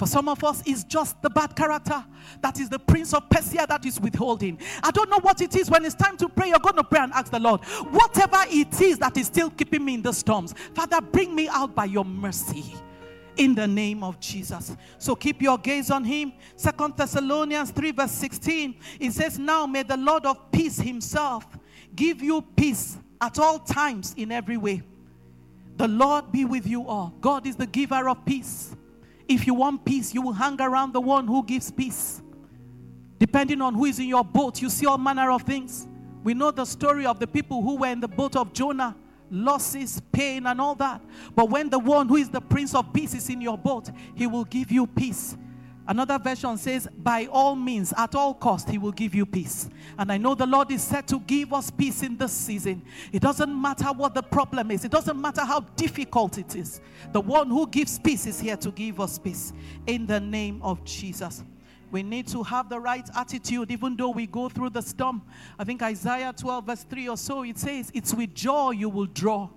For 0.02 0.08
some 0.08 0.28
of 0.28 0.42
us, 0.42 0.64
it's 0.66 0.82
just 0.82 1.22
the 1.22 1.30
bad 1.30 1.54
character. 1.54 2.04
That 2.40 2.58
is 2.58 2.68
the 2.68 2.80
prince 2.80 3.14
of 3.14 3.30
Persia 3.30 3.66
that 3.68 3.86
is 3.86 4.00
withholding. 4.00 4.58
I 4.82 4.90
don't 4.90 5.08
know 5.08 5.20
what 5.20 5.40
it 5.40 5.54
is. 5.54 5.70
When 5.70 5.84
it's 5.84 5.94
time 5.94 6.16
to 6.16 6.28
pray, 6.28 6.48
you're 6.48 6.58
going 6.58 6.74
to 6.74 6.82
pray 6.82 6.98
and 6.98 7.12
ask 7.12 7.30
the 7.30 7.38
Lord, 7.38 7.60
whatever 7.64 8.38
it 8.48 8.80
is 8.80 8.98
that 8.98 9.16
is 9.16 9.28
still 9.28 9.48
keeping 9.48 9.84
me 9.84 9.94
in 9.94 10.02
the 10.02 10.12
storms, 10.12 10.56
Father, 10.74 11.00
bring 11.00 11.32
me 11.36 11.46
out 11.46 11.76
by 11.76 11.84
your 11.84 12.04
mercy 12.04 12.74
in 13.36 13.54
the 13.54 13.64
name 13.64 14.02
of 14.02 14.18
Jesus. 14.18 14.76
So 14.98 15.14
keep 15.14 15.40
your 15.40 15.56
gaze 15.56 15.88
on 15.88 16.02
him. 16.02 16.32
Second 16.56 16.96
Thessalonians 16.96 17.70
3, 17.70 17.92
verse 17.92 18.10
16. 18.10 18.74
It 18.98 19.12
says, 19.12 19.38
Now 19.38 19.66
may 19.66 19.84
the 19.84 19.98
Lord 19.98 20.26
of 20.26 20.50
peace 20.50 20.80
himself 20.80 21.46
give 21.94 22.20
you 22.20 22.42
peace 22.56 22.98
at 23.20 23.38
all 23.38 23.60
times 23.60 24.14
in 24.16 24.32
every 24.32 24.56
way. 24.56 24.82
The 25.76 25.86
Lord 25.86 26.32
be 26.32 26.44
with 26.44 26.66
you 26.66 26.88
all. 26.88 27.14
God 27.20 27.46
is 27.46 27.54
the 27.54 27.68
giver 27.68 28.08
of 28.08 28.24
peace. 28.24 28.74
If 29.32 29.46
you 29.46 29.54
want 29.54 29.82
peace, 29.82 30.12
you 30.12 30.20
will 30.20 30.34
hang 30.34 30.60
around 30.60 30.92
the 30.92 31.00
one 31.00 31.26
who 31.26 31.42
gives 31.42 31.70
peace. 31.70 32.20
Depending 33.18 33.62
on 33.62 33.72
who 33.72 33.86
is 33.86 33.98
in 33.98 34.06
your 34.06 34.24
boat, 34.24 34.60
you 34.60 34.68
see 34.68 34.84
all 34.84 34.98
manner 34.98 35.30
of 35.30 35.42
things. 35.42 35.88
We 36.22 36.34
know 36.34 36.50
the 36.50 36.66
story 36.66 37.06
of 37.06 37.18
the 37.18 37.26
people 37.26 37.62
who 37.62 37.76
were 37.76 37.86
in 37.86 38.00
the 38.00 38.08
boat 38.08 38.36
of 38.36 38.52
Jonah 38.52 38.94
losses, 39.30 40.02
pain, 40.12 40.46
and 40.46 40.60
all 40.60 40.74
that. 40.74 41.00
But 41.34 41.48
when 41.48 41.70
the 41.70 41.78
one 41.78 42.08
who 42.08 42.16
is 42.16 42.28
the 42.28 42.42
Prince 42.42 42.74
of 42.74 42.92
Peace 42.92 43.14
is 43.14 43.30
in 43.30 43.40
your 43.40 43.56
boat, 43.56 43.90
he 44.14 44.26
will 44.26 44.44
give 44.44 44.70
you 44.70 44.86
peace. 44.86 45.38
Another 45.86 46.18
version 46.18 46.56
says, 46.56 46.88
by 46.96 47.26
all 47.26 47.56
means, 47.56 47.92
at 47.96 48.14
all 48.14 48.34
cost, 48.34 48.68
he 48.68 48.78
will 48.78 48.92
give 48.92 49.14
you 49.14 49.26
peace. 49.26 49.68
And 49.98 50.12
I 50.12 50.16
know 50.16 50.34
the 50.34 50.46
Lord 50.46 50.70
is 50.70 50.82
set 50.82 51.08
to 51.08 51.18
give 51.20 51.52
us 51.52 51.70
peace 51.70 52.02
in 52.02 52.16
this 52.16 52.32
season. 52.32 52.82
It 53.12 53.20
doesn't 53.20 53.60
matter 53.60 53.86
what 53.86 54.14
the 54.14 54.22
problem 54.22 54.70
is, 54.70 54.84
it 54.84 54.92
doesn't 54.92 55.20
matter 55.20 55.44
how 55.44 55.60
difficult 55.60 56.38
it 56.38 56.54
is. 56.54 56.80
The 57.12 57.20
one 57.20 57.48
who 57.48 57.66
gives 57.66 57.98
peace 57.98 58.26
is 58.26 58.38
here 58.38 58.56
to 58.58 58.70
give 58.70 59.00
us 59.00 59.18
peace 59.18 59.52
in 59.86 60.06
the 60.06 60.20
name 60.20 60.60
of 60.62 60.84
Jesus. 60.84 61.42
We 61.90 62.02
need 62.02 62.26
to 62.28 62.42
have 62.42 62.70
the 62.70 62.80
right 62.80 63.06
attitude 63.14 63.70
even 63.70 63.96
though 63.96 64.10
we 64.10 64.26
go 64.26 64.48
through 64.48 64.70
the 64.70 64.80
storm. 64.80 65.20
I 65.58 65.64
think 65.64 65.82
Isaiah 65.82 66.32
12, 66.34 66.64
verse 66.64 66.84
3 66.84 67.08
or 67.08 67.16
so, 67.18 67.42
it 67.42 67.58
says, 67.58 67.90
It's 67.92 68.14
with 68.14 68.34
joy 68.34 68.70
you 68.70 68.88
will 68.88 69.06
draw. 69.06 69.50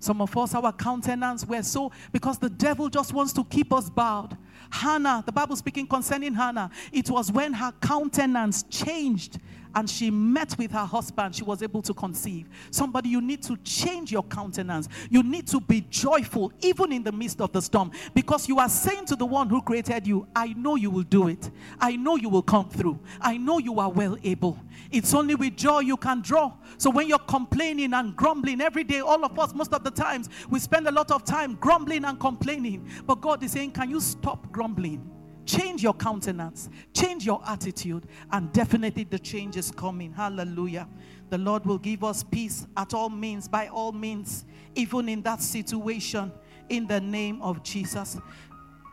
Some 0.00 0.22
of 0.22 0.34
us, 0.36 0.54
our 0.54 0.72
countenance, 0.72 1.44
we're 1.44 1.62
so, 1.62 1.90
because 2.12 2.38
the 2.38 2.48
devil 2.48 2.88
just 2.88 3.12
wants 3.12 3.32
to 3.34 3.44
keep 3.44 3.72
us 3.72 3.90
bowed. 3.90 4.36
Hannah, 4.70 5.22
the 5.24 5.32
Bible 5.32 5.56
speaking 5.56 5.86
concerning 5.86 6.34
Hannah, 6.34 6.70
it 6.92 7.10
was 7.10 7.32
when 7.32 7.52
her 7.52 7.72
countenance 7.80 8.64
changed 8.64 9.38
and 9.74 9.88
she 9.88 10.10
met 10.10 10.56
with 10.58 10.72
her 10.72 10.84
husband, 10.84 11.34
she 11.34 11.44
was 11.44 11.62
able 11.62 11.82
to 11.82 11.94
conceive. 11.94 12.48
Somebody, 12.70 13.10
you 13.10 13.20
need 13.20 13.42
to 13.44 13.56
change 13.58 14.10
your 14.10 14.22
countenance. 14.24 14.88
You 15.10 15.22
need 15.22 15.46
to 15.48 15.60
be 15.60 15.82
joyful 15.82 16.52
even 16.60 16.92
in 16.92 17.02
the 17.02 17.12
midst 17.12 17.40
of 17.40 17.52
the 17.52 17.62
storm 17.62 17.92
because 18.14 18.48
you 18.48 18.58
are 18.58 18.68
saying 18.68 19.06
to 19.06 19.16
the 19.16 19.26
one 19.26 19.48
who 19.48 19.62
created 19.62 20.06
you, 20.06 20.26
I 20.34 20.48
know 20.54 20.76
you 20.76 20.90
will 20.90 21.02
do 21.02 21.28
it. 21.28 21.50
I 21.80 21.96
know 21.96 22.16
you 22.16 22.28
will 22.28 22.42
come 22.42 22.68
through. 22.68 22.98
I 23.20 23.36
know 23.36 23.58
you 23.58 23.78
are 23.78 23.90
well 23.90 24.16
able. 24.24 24.58
It's 24.90 25.12
only 25.12 25.34
with 25.34 25.56
joy 25.56 25.80
you 25.80 25.96
can 25.96 26.22
draw. 26.22 26.54
So 26.78 26.90
when 26.90 27.08
you're 27.08 27.18
complaining 27.18 27.92
and 27.92 28.16
grumbling 28.16 28.60
every 28.60 28.84
day, 28.84 29.00
all 29.00 29.24
of 29.24 29.38
us, 29.38 29.54
most 29.54 29.72
of 29.72 29.84
the 29.84 29.90
times, 29.90 30.28
we 30.48 30.58
spend 30.58 30.88
a 30.88 30.92
lot 30.92 31.10
of 31.10 31.24
time 31.24 31.56
grumbling 31.60 32.04
and 32.04 32.18
complaining. 32.18 32.88
But 33.06 33.20
God 33.20 33.42
is 33.42 33.52
saying, 33.52 33.72
Can 33.72 33.90
you 33.90 34.00
stop 34.00 34.47
grumbling? 34.48 35.10
Change 35.46 35.82
your 35.82 35.94
countenance, 35.94 36.68
change 36.92 37.24
your 37.24 37.40
attitude, 37.46 38.06
and 38.32 38.52
definitely 38.52 39.04
the 39.04 39.18
change 39.18 39.56
is 39.56 39.70
coming. 39.70 40.12
Hallelujah. 40.12 40.86
The 41.30 41.38
Lord 41.38 41.64
will 41.64 41.78
give 41.78 42.04
us 42.04 42.22
peace 42.22 42.66
at 42.76 42.92
all 42.92 43.08
means, 43.08 43.48
by 43.48 43.68
all 43.68 43.92
means, 43.92 44.44
even 44.74 45.08
in 45.08 45.22
that 45.22 45.40
situation, 45.40 46.32
in 46.68 46.86
the 46.86 47.00
name 47.00 47.40
of 47.40 47.62
Jesus. 47.62 48.18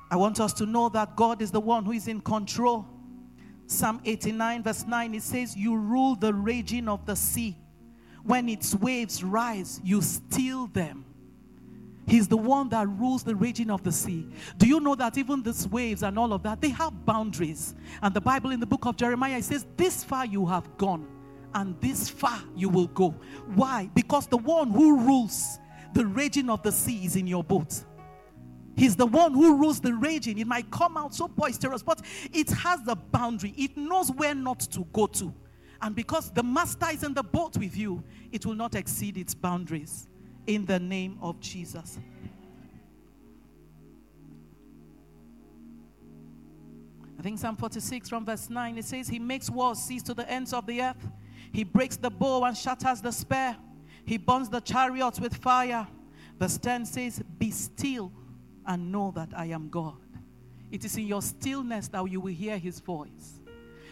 I 0.09 0.15
want 0.15 0.39
us 0.39 0.53
to 0.53 0.65
know 0.65 0.89
that 0.89 1.15
God 1.15 1.41
is 1.41 1.51
the 1.51 1.59
one 1.59 1.83
who 1.83 1.91
is 1.91 2.07
in 2.07 2.21
control. 2.21 2.87
Psalm 3.67 3.99
89, 4.05 4.63
verse 4.63 4.85
9, 4.85 5.15
it 5.15 5.23
says, 5.23 5.57
You 5.57 5.75
rule 5.75 6.15
the 6.15 6.33
raging 6.33 6.87
of 6.87 7.05
the 7.05 7.15
sea. 7.15 7.57
When 8.23 8.47
its 8.47 8.73
waves 8.75 9.23
rise, 9.23 9.81
you 9.83 10.01
still 10.01 10.67
them. 10.67 11.04
He's 12.07 12.27
the 12.27 12.37
one 12.37 12.69
that 12.69 12.87
rules 12.87 13.23
the 13.23 13.35
raging 13.35 13.71
of 13.71 13.83
the 13.83 13.91
sea. 13.91 14.27
Do 14.57 14.67
you 14.67 14.79
know 14.79 14.95
that 14.95 15.17
even 15.17 15.41
these 15.41 15.67
waves 15.67 16.03
and 16.03 16.19
all 16.19 16.33
of 16.33 16.43
that, 16.43 16.61
they 16.61 16.69
have 16.69 17.05
boundaries? 17.05 17.73
And 18.01 18.13
the 18.13 18.21
Bible 18.21 18.51
in 18.51 18.59
the 18.59 18.65
book 18.65 18.85
of 18.85 18.95
Jeremiah 18.95 19.41
says, 19.41 19.65
This 19.75 20.03
far 20.03 20.25
you 20.25 20.45
have 20.45 20.77
gone, 20.77 21.07
and 21.55 21.79
this 21.81 22.07
far 22.07 22.39
you 22.55 22.69
will 22.69 22.87
go. 22.87 23.15
Why? 23.55 23.89
Because 23.95 24.27
the 24.27 24.37
one 24.37 24.69
who 24.69 24.99
rules 24.99 25.59
the 25.93 26.05
raging 26.05 26.49
of 26.49 26.61
the 26.61 26.71
sea 26.71 27.05
is 27.05 27.15
in 27.15 27.25
your 27.25 27.43
boat. 27.43 27.83
He's 28.75 28.95
the 28.95 29.05
one 29.05 29.33
who 29.33 29.57
rules 29.57 29.79
the 29.79 29.93
raging. 29.93 30.37
It 30.37 30.47
might 30.47 30.69
come 30.69 30.97
out 30.97 31.15
so 31.15 31.27
boisterous, 31.27 31.81
but 31.81 32.01
it 32.33 32.49
has 32.51 32.83
the 32.83 32.95
boundary. 32.95 33.53
It 33.57 33.77
knows 33.77 34.11
where 34.11 34.35
not 34.35 34.59
to 34.59 34.85
go 34.91 35.07
to. 35.07 35.33
And 35.81 35.95
because 35.95 36.29
the 36.31 36.43
master 36.43 36.87
is 36.91 37.03
in 37.03 37.13
the 37.13 37.23
boat 37.23 37.57
with 37.57 37.75
you, 37.75 38.03
it 38.31 38.45
will 38.45 38.55
not 38.55 38.75
exceed 38.75 39.17
its 39.17 39.33
boundaries 39.33 40.07
in 40.47 40.65
the 40.65 40.79
name 40.79 41.17
of 41.21 41.39
Jesus. 41.39 41.99
I 47.17 47.21
think 47.21 47.39
Psalm 47.39 47.55
46 47.55 48.09
from 48.09 48.25
verse 48.25 48.49
9 48.49 48.77
it 48.77 48.85
says, 48.85 49.07
He 49.07 49.19
makes 49.19 49.49
wars 49.49 49.79
cease 49.79 50.03
to 50.03 50.13
the 50.13 50.29
ends 50.29 50.53
of 50.53 50.65
the 50.67 50.81
earth. 50.81 51.07
He 51.51 51.63
breaks 51.63 51.97
the 51.97 52.09
bow 52.09 52.43
and 52.43 52.55
shatters 52.55 53.01
the 53.01 53.11
spear. 53.11 53.55
He 54.05 54.17
burns 54.17 54.49
the 54.49 54.59
chariots 54.59 55.19
with 55.19 55.35
fire. 55.37 55.87
Verse 56.37 56.57
10 56.57 56.85
says, 56.85 57.23
Be 57.39 57.49
still 57.51 58.11
and 58.65 58.91
know 58.91 59.11
that 59.15 59.29
I 59.35 59.45
am 59.47 59.69
God. 59.69 59.97
It 60.71 60.83
is 60.83 60.97
in 60.97 61.07
your 61.07 61.21
stillness 61.21 61.87
that 61.89 62.03
you 62.09 62.19
will 62.19 62.33
hear 62.33 62.57
His 62.57 62.79
voice. 62.79 63.39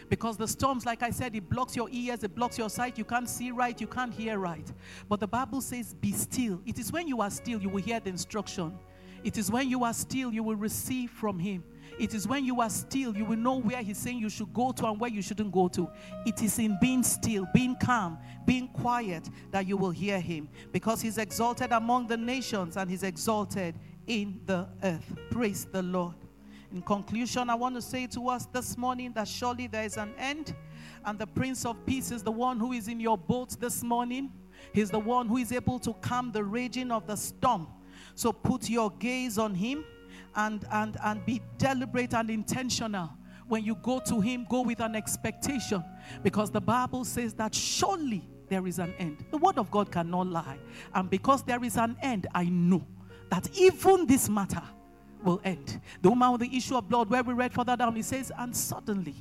Because 0.08 0.36
the 0.36 0.48
storms, 0.48 0.86
like 0.86 1.02
I 1.02 1.10
said, 1.10 1.34
it 1.34 1.48
blocks 1.48 1.74
your 1.76 1.88
ears, 1.90 2.22
it 2.24 2.34
blocks 2.34 2.58
your 2.58 2.70
sight. 2.70 2.98
You 2.98 3.04
can't 3.04 3.28
see 3.28 3.50
right, 3.50 3.80
you 3.80 3.86
can't 3.86 4.12
hear 4.12 4.38
right. 4.38 4.70
But 5.08 5.20
the 5.20 5.26
Bible 5.26 5.60
says, 5.60 5.94
Be 5.94 6.12
still. 6.12 6.60
It 6.66 6.78
is 6.78 6.92
when 6.92 7.08
you 7.08 7.20
are 7.20 7.30
still, 7.30 7.60
you 7.60 7.68
will 7.68 7.82
hear 7.82 8.00
the 8.00 8.10
instruction. 8.10 8.78
It 9.24 9.38
is 9.38 9.50
when 9.50 9.70
you 9.70 9.84
are 9.84 9.94
still, 9.94 10.32
you 10.32 10.42
will 10.42 10.56
receive 10.56 11.10
from 11.10 11.38
Him. 11.38 11.64
It 11.98 12.12
is 12.12 12.28
when 12.28 12.44
you 12.44 12.60
are 12.60 12.68
still, 12.68 13.16
you 13.16 13.24
will 13.24 13.38
know 13.38 13.58
where 13.58 13.82
He's 13.82 13.98
saying 13.98 14.18
you 14.18 14.28
should 14.28 14.52
go 14.52 14.72
to 14.72 14.86
and 14.86 15.00
where 15.00 15.10
you 15.10 15.22
shouldn't 15.22 15.50
go 15.50 15.68
to. 15.68 15.88
It 16.26 16.42
is 16.42 16.58
in 16.58 16.76
being 16.80 17.02
still, 17.02 17.46
being 17.54 17.76
calm, 17.82 18.18
being 18.44 18.68
quiet 18.68 19.30
that 19.50 19.66
you 19.66 19.78
will 19.78 19.90
hear 19.90 20.20
Him. 20.20 20.48
Because 20.72 21.00
He's 21.00 21.16
exalted 21.16 21.72
among 21.72 22.06
the 22.06 22.16
nations 22.18 22.76
and 22.76 22.90
He's 22.90 23.02
exalted 23.02 23.76
in 24.06 24.40
the 24.44 24.68
earth. 24.82 25.14
Praise 25.30 25.64
the 25.64 25.82
Lord. 25.82 26.14
In 26.74 26.82
conclusion, 26.82 27.50
I 27.50 27.54
want 27.54 27.76
to 27.76 27.80
say 27.80 28.08
to 28.08 28.28
us 28.28 28.46
this 28.46 28.76
morning 28.76 29.12
that 29.12 29.28
surely 29.28 29.68
there 29.68 29.84
is 29.84 29.96
an 29.96 30.12
end, 30.18 30.56
and 31.04 31.16
the 31.16 31.26
Prince 31.26 31.64
of 31.64 31.86
Peace 31.86 32.10
is 32.10 32.24
the 32.24 32.32
one 32.32 32.58
who 32.58 32.72
is 32.72 32.88
in 32.88 32.98
your 32.98 33.16
boat 33.16 33.50
this 33.60 33.84
morning. 33.84 34.32
He's 34.72 34.90
the 34.90 34.98
one 34.98 35.28
who 35.28 35.36
is 35.36 35.52
able 35.52 35.78
to 35.78 35.92
calm 35.94 36.32
the 36.32 36.42
raging 36.42 36.90
of 36.90 37.06
the 37.06 37.14
storm. 37.14 37.68
So 38.16 38.32
put 38.32 38.68
your 38.68 38.90
gaze 38.90 39.38
on 39.38 39.54
him 39.54 39.84
and, 40.34 40.64
and, 40.72 40.96
and 41.04 41.24
be 41.24 41.40
deliberate 41.58 42.12
and 42.12 42.28
intentional. 42.28 43.08
When 43.46 43.62
you 43.62 43.76
go 43.76 44.00
to 44.00 44.20
him, 44.20 44.44
go 44.50 44.62
with 44.62 44.80
an 44.80 44.96
expectation 44.96 45.84
because 46.24 46.50
the 46.50 46.60
Bible 46.60 47.04
says 47.04 47.34
that 47.34 47.54
surely 47.54 48.28
there 48.48 48.66
is 48.66 48.80
an 48.80 48.94
end. 48.98 49.24
The 49.30 49.38
word 49.38 49.58
of 49.58 49.70
God 49.70 49.92
cannot 49.92 50.26
lie. 50.26 50.58
And 50.92 51.08
because 51.08 51.44
there 51.44 51.62
is 51.62 51.76
an 51.76 51.96
end, 52.02 52.26
I 52.34 52.46
know 52.46 52.84
that 53.30 53.48
even 53.56 54.06
this 54.06 54.28
matter 54.28 54.62
will 55.24 55.40
end. 55.44 55.80
The 56.02 56.10
woman 56.10 56.32
with 56.32 56.42
the 56.42 56.56
issue 56.56 56.76
of 56.76 56.88
blood, 56.88 57.10
where 57.10 57.22
we 57.22 57.34
read 57.34 57.52
further 57.52 57.76
down, 57.76 57.96
it 57.96 58.04
says, 58.04 58.30
and 58.36 58.54
suddenly 58.54 59.14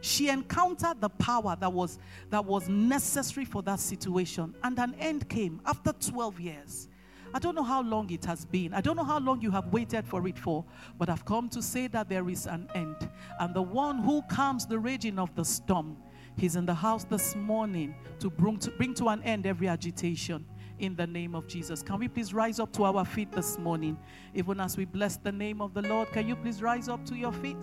she 0.00 0.28
encountered 0.28 1.00
the 1.00 1.08
power 1.08 1.56
that 1.58 1.72
was 1.72 1.98
that 2.30 2.44
was 2.44 2.68
necessary 2.68 3.44
for 3.44 3.62
that 3.62 3.80
situation, 3.80 4.54
and 4.62 4.78
an 4.78 4.94
end 4.98 5.28
came 5.28 5.60
after 5.66 5.92
12 5.92 6.40
years. 6.40 6.88
I 7.34 7.38
don't 7.38 7.54
know 7.54 7.62
how 7.62 7.82
long 7.82 8.10
it 8.10 8.24
has 8.24 8.46
been. 8.46 8.72
I 8.72 8.80
don't 8.80 8.96
know 8.96 9.04
how 9.04 9.18
long 9.18 9.42
you 9.42 9.50
have 9.50 9.66
waited 9.66 10.06
for 10.06 10.26
it 10.26 10.38
for, 10.38 10.64
but 10.96 11.10
I've 11.10 11.26
come 11.26 11.50
to 11.50 11.62
say 11.62 11.86
that 11.88 12.08
there 12.08 12.28
is 12.30 12.46
an 12.46 12.70
end. 12.74 12.96
And 13.38 13.52
the 13.52 13.60
one 13.60 13.98
who 13.98 14.22
calms 14.30 14.66
the 14.66 14.78
raging 14.78 15.18
of 15.18 15.34
the 15.34 15.44
storm, 15.44 15.98
he's 16.38 16.56
in 16.56 16.64
the 16.64 16.74
house 16.74 17.04
this 17.04 17.36
morning 17.36 17.94
to 18.20 18.30
bring 18.30 18.56
to, 18.60 18.70
bring 18.70 18.94
to 18.94 19.08
an 19.08 19.22
end 19.24 19.46
every 19.46 19.68
agitation 19.68 20.46
in 20.78 20.94
the 20.94 21.06
name 21.06 21.34
of 21.34 21.46
Jesus. 21.46 21.82
Can 21.82 21.98
we 21.98 22.08
please 22.08 22.32
rise 22.32 22.60
up 22.60 22.72
to 22.72 22.84
our 22.84 23.04
feet 23.04 23.32
this 23.32 23.58
morning? 23.58 23.98
Even 24.34 24.60
as 24.60 24.76
we 24.76 24.84
bless 24.84 25.16
the 25.16 25.32
name 25.32 25.60
of 25.60 25.74
the 25.74 25.82
Lord, 25.82 26.10
can 26.12 26.28
you 26.28 26.36
please 26.36 26.62
rise 26.62 26.88
up 26.88 27.04
to 27.06 27.16
your 27.16 27.32
feet 27.32 27.56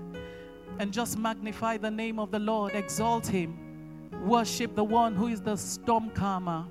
and 0.79 0.91
just 0.91 1.17
magnify 1.17 1.77
the 1.77 1.91
name 1.91 2.19
of 2.19 2.31
the 2.31 2.39
Lord, 2.39 2.73
exalt 2.73 3.25
him, 3.27 4.09
worship 4.25 4.75
the 4.75 4.83
one 4.83 5.15
who 5.15 5.27
is 5.27 5.41
the 5.41 5.55
storm 5.55 6.09
calmer. 6.11 6.65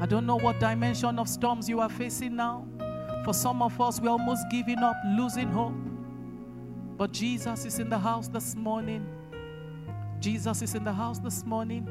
I 0.00 0.06
don't 0.06 0.26
know 0.26 0.36
what 0.36 0.58
dimension 0.58 1.18
of 1.18 1.28
storms 1.28 1.68
you 1.68 1.80
are 1.80 1.90
facing 1.90 2.34
now. 2.34 2.66
For 3.24 3.34
some 3.34 3.60
of 3.60 3.78
us, 3.80 4.00
we're 4.00 4.08
almost 4.08 4.44
giving 4.50 4.78
up, 4.78 4.96
losing 5.16 5.48
hope. 5.48 5.74
But 6.96 7.12
Jesus 7.12 7.66
is 7.66 7.78
in 7.78 7.90
the 7.90 7.98
house 7.98 8.28
this 8.28 8.54
morning. 8.56 9.06
Jesus 10.20 10.62
is 10.62 10.74
in 10.74 10.84
the 10.84 10.92
house 10.92 11.18
this 11.18 11.44
morning. 11.44 11.86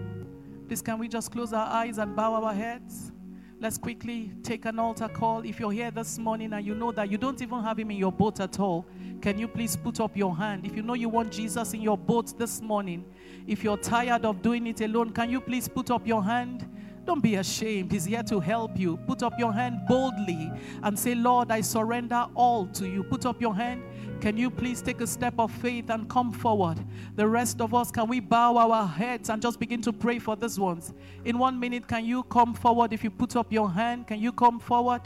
Please, 0.70 0.84
can 0.84 1.00
we 1.00 1.08
just 1.08 1.32
close 1.32 1.52
our 1.52 1.66
eyes 1.66 1.98
and 1.98 2.16
bow 2.16 2.32
our 2.36 2.54
heads? 2.54 3.12
Let's 3.60 3.76
quickly 3.76 4.32
take 4.44 4.66
an 4.66 4.78
altar 4.78 5.08
call. 5.08 5.42
If 5.44 5.60
you're 5.60 5.72
here 5.72 5.90
this 5.90 6.20
morning 6.20 6.54
and 6.54 6.64
you 6.64 6.76
know 6.76 6.92
that 6.92 7.10
you 7.10 7.18
don't 7.18 7.42
even 7.42 7.64
have 7.64 7.80
him 7.80 7.90
in 7.90 7.98
your 7.98 8.12
boat 8.12 8.40
at 8.40 8.60
all, 8.60 8.86
can 9.20 9.40
you 9.40 9.48
please 9.48 9.76
put 9.76 10.00
up 10.00 10.16
your 10.16 10.38
hand? 10.38 10.68
If 10.68 10.76
you 10.76 10.84
know 10.84 10.94
you 10.94 11.10
want 11.10 11.32
Jesus 11.32 11.74
in 11.74 11.82
your 11.82 11.98
boat 11.98 12.38
this 12.38 12.62
morning, 12.62 13.04
if 13.48 13.64
you're 13.64 13.78
tired 13.78 14.26
of 14.26 14.44
doing 14.44 14.68
it 14.68 14.80
alone, 14.82 15.10
can 15.10 15.32
you 15.32 15.42
please 15.42 15.68
put 15.68 15.90
up 15.90 16.06
your 16.06 16.24
hand? 16.24 16.70
Don't 17.04 17.24
be 17.24 17.34
ashamed. 17.38 17.92
He's 17.92 18.06
here 18.06 18.22
to 18.22 18.40
help 18.40 18.78
you. 18.78 18.98
Put 19.08 19.24
up 19.24 19.40
your 19.40 19.52
hand 19.52 19.80
boldly 19.88 20.52
and 20.84 21.00
say, 21.00 21.16
Lord, 21.16 21.50
I 21.50 21.62
surrender 21.62 22.28
all 22.36 22.68
to 22.68 22.88
you. 22.88 23.04
Put 23.04 23.26
up 23.26 23.42
your 23.42 23.56
hand. 23.56 23.82
Can 24.22 24.36
you 24.36 24.50
please 24.50 24.82
take 24.82 25.00
a 25.00 25.08
step 25.08 25.36
of 25.40 25.50
faith 25.50 25.90
and 25.90 26.10
come 26.10 26.32
forward? 26.34 26.78
The 27.16 27.26
rest 27.26 27.62
of 27.62 27.74
us, 27.74 27.90
can 27.90 28.08
we 28.10 28.20
bow 28.20 28.58
our 28.58 28.86
heads 28.86 29.30
and 29.30 29.42
just 29.42 29.60
begin 29.60 29.82
to 29.84 29.94
pray 29.94 30.20
for 30.20 30.36
these 30.36 30.60
ones? 30.60 30.94
In 31.24 31.38
one 31.38 31.58
minute, 31.58 31.88
can 31.88 32.04
you 32.04 32.24
come 32.24 32.54
forward? 32.54 32.92
If 32.92 33.04
you 33.04 33.12
put 33.12 33.38
up 33.38 33.52
your 33.52 33.72
hand, 33.72 34.08
can 34.08 34.20
you 34.20 34.34
come 34.34 34.60
forward? 34.60 35.02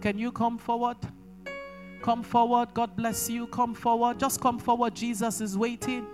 Can 0.00 0.18
you 0.18 0.32
come 0.32 0.58
forward? 0.58 0.96
Come 2.02 2.24
forward. 2.24 2.74
God 2.74 2.96
bless 2.96 3.30
you. 3.30 3.46
Come 3.46 3.72
forward. 3.72 4.18
Just 4.18 4.40
come 4.40 4.58
forward. 4.58 4.96
Jesus 4.96 5.40
is 5.40 5.56
waiting. 5.56 6.06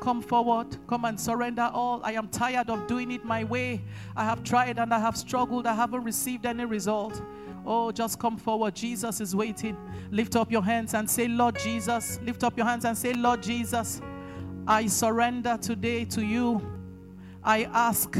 Come 0.00 0.22
forward. 0.22 0.76
Come 0.86 1.04
and 1.04 1.18
surrender 1.18 1.70
all. 1.72 2.00
I 2.02 2.12
am 2.12 2.28
tired 2.28 2.70
of 2.70 2.86
doing 2.86 3.10
it 3.10 3.24
my 3.24 3.44
way. 3.44 3.82
I 4.16 4.24
have 4.24 4.42
tried 4.42 4.78
and 4.78 4.92
I 4.92 4.98
have 4.98 5.16
struggled. 5.16 5.66
I 5.66 5.74
haven't 5.74 6.04
received 6.04 6.46
any 6.46 6.64
result. 6.64 7.22
Oh, 7.66 7.90
just 7.90 8.18
come 8.18 8.36
forward. 8.36 8.74
Jesus 8.74 9.20
is 9.20 9.34
waiting. 9.34 9.76
Lift 10.10 10.36
up 10.36 10.50
your 10.50 10.62
hands 10.62 10.94
and 10.94 11.08
say, 11.08 11.28
Lord 11.28 11.58
Jesus. 11.58 12.20
Lift 12.22 12.44
up 12.44 12.56
your 12.56 12.66
hands 12.66 12.84
and 12.84 12.96
say, 12.96 13.14
Lord 13.14 13.42
Jesus, 13.42 14.02
I 14.66 14.86
surrender 14.86 15.58
today 15.60 16.04
to 16.06 16.22
you. 16.22 16.60
I 17.42 17.64
ask 17.64 18.18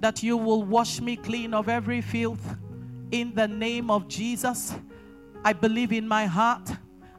that 0.00 0.22
you 0.22 0.36
will 0.36 0.62
wash 0.62 1.00
me 1.00 1.16
clean 1.16 1.54
of 1.54 1.68
every 1.68 2.00
filth 2.00 2.56
in 3.10 3.34
the 3.34 3.48
name 3.48 3.90
of 3.90 4.08
Jesus. 4.08 4.74
I 5.44 5.52
believe 5.52 5.92
in 5.92 6.06
my 6.06 6.26
heart 6.26 6.70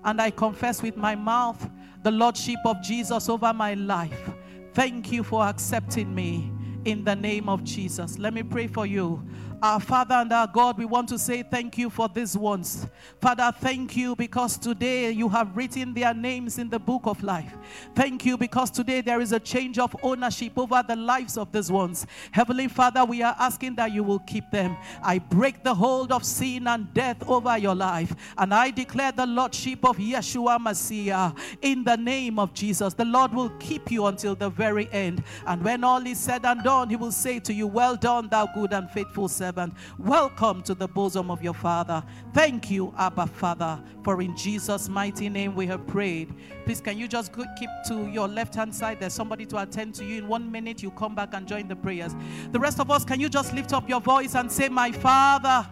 and 0.03 0.21
I 0.21 0.31
confess 0.31 0.81
with 0.81 0.97
my 0.97 1.15
mouth 1.15 1.69
the 2.03 2.11
Lordship 2.11 2.59
of 2.65 2.81
Jesus 2.81 3.29
over 3.29 3.53
my 3.53 3.73
life. 3.73 4.31
Thank 4.73 5.11
you 5.11 5.23
for 5.23 5.43
accepting 5.43 6.13
me 6.13 6.51
in 6.85 7.03
the 7.03 7.15
name 7.15 7.49
of 7.49 7.63
Jesus. 7.63 8.17
Let 8.17 8.33
me 8.33 8.43
pray 8.43 8.67
for 8.67 8.85
you. 8.85 9.21
Our 9.63 9.79
Father 9.79 10.13
and 10.13 10.31
our 10.31 10.45
God, 10.45 10.77
we 10.77 10.85
want 10.85 11.09
to 11.09 11.17
say 11.17 11.41
thank 11.41 11.79
you 11.79 11.89
for 11.89 12.07
these 12.07 12.37
ones. 12.37 12.85
Father, 13.19 13.51
thank 13.59 13.97
you 13.97 14.15
because 14.15 14.55
today 14.55 15.09
you 15.09 15.27
have 15.29 15.57
written 15.57 15.95
their 15.95 16.13
names 16.13 16.59
in 16.59 16.69
the 16.69 16.77
book 16.77 17.01
of 17.05 17.23
life. 17.23 17.57
Thank 17.95 18.23
you 18.23 18.37
because 18.37 18.69
today 18.69 19.01
there 19.01 19.19
is 19.19 19.31
a 19.31 19.39
change 19.39 19.79
of 19.79 19.95
ownership 20.03 20.51
over 20.57 20.83
the 20.87 20.95
lives 20.95 21.39
of 21.39 21.51
these 21.51 21.71
ones. 21.71 22.05
Heavenly 22.31 22.67
Father, 22.67 23.03
we 23.03 23.23
are 23.23 23.35
asking 23.39 23.73
that 23.75 23.91
you 23.91 24.03
will 24.03 24.19
keep 24.19 24.43
them. 24.51 24.77
I 25.01 25.17
break 25.17 25.63
the 25.63 25.73
hold 25.73 26.11
of 26.11 26.23
sin 26.23 26.67
and 26.67 26.93
death 26.93 27.27
over 27.27 27.57
your 27.57 27.75
life, 27.75 28.15
and 28.37 28.53
I 28.53 28.69
declare 28.69 29.11
the 29.11 29.25
Lordship 29.25 29.83
of 29.83 29.97
Yeshua 29.97 30.61
Messiah 30.61 31.31
in 31.63 31.83
the 31.83 31.97
name 31.97 32.37
of 32.37 32.53
Jesus. 32.53 32.93
The 32.93 33.05
Lord 33.05 33.33
will 33.33 33.49
keep 33.57 33.89
you 33.89 34.05
until 34.05 34.35
the 34.35 34.51
very 34.51 34.87
end. 34.91 35.23
And 35.47 35.63
when 35.63 35.83
all 35.83 36.05
is 36.05 36.19
said 36.19 36.45
and 36.45 36.63
done, 36.63 36.89
He 36.89 36.95
will 36.95 37.11
say 37.11 37.39
to 37.39 37.51
you, 37.51 37.65
Well 37.65 37.95
done, 37.95 38.27
thou 38.29 38.45
good 38.53 38.71
and 38.71 38.91
faithful 38.91 39.27
servant 39.27 39.46
servant. 39.47 39.73
Welcome 39.97 40.61
to 40.63 40.75
the 40.75 40.89
bosom 40.89 41.31
of 41.31 41.41
your 41.41 41.53
Father. 41.53 42.03
Thank 42.33 42.69
you, 42.69 42.93
Abba 42.97 43.27
Father, 43.27 43.81
for 44.03 44.21
in 44.21 44.35
Jesus' 44.35 44.89
mighty 44.89 45.29
name 45.29 45.55
we 45.55 45.65
have 45.67 45.87
prayed. 45.87 46.35
Please, 46.65 46.81
can 46.81 46.97
you 46.97 47.07
just 47.07 47.31
keep 47.31 47.69
to 47.87 48.07
your 48.07 48.27
left 48.27 48.55
hand 48.55 48.75
side? 48.75 48.99
There's 48.99 49.13
somebody 49.13 49.45
to 49.45 49.61
attend 49.61 49.95
to 49.95 50.03
you. 50.03 50.17
In 50.17 50.27
one 50.27 50.51
minute, 50.51 50.83
you 50.83 50.91
come 50.91 51.15
back 51.15 51.33
and 51.33 51.47
join 51.47 51.69
the 51.69 51.77
prayers. 51.77 52.13
The 52.51 52.59
rest 52.59 52.81
of 52.81 52.91
us, 52.91 53.05
can 53.05 53.21
you 53.21 53.29
just 53.29 53.53
lift 53.53 53.71
up 53.71 53.87
your 53.87 54.01
voice 54.01 54.35
and 54.35 54.51
say, 54.51 54.67
My 54.67 54.91
Father, 54.91 55.65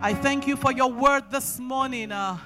I 0.00 0.14
thank 0.14 0.46
you 0.46 0.54
for 0.54 0.70
your 0.70 0.92
word 0.92 1.24
this 1.28 1.58
morning. 1.58 2.12
Uh, 2.12 2.38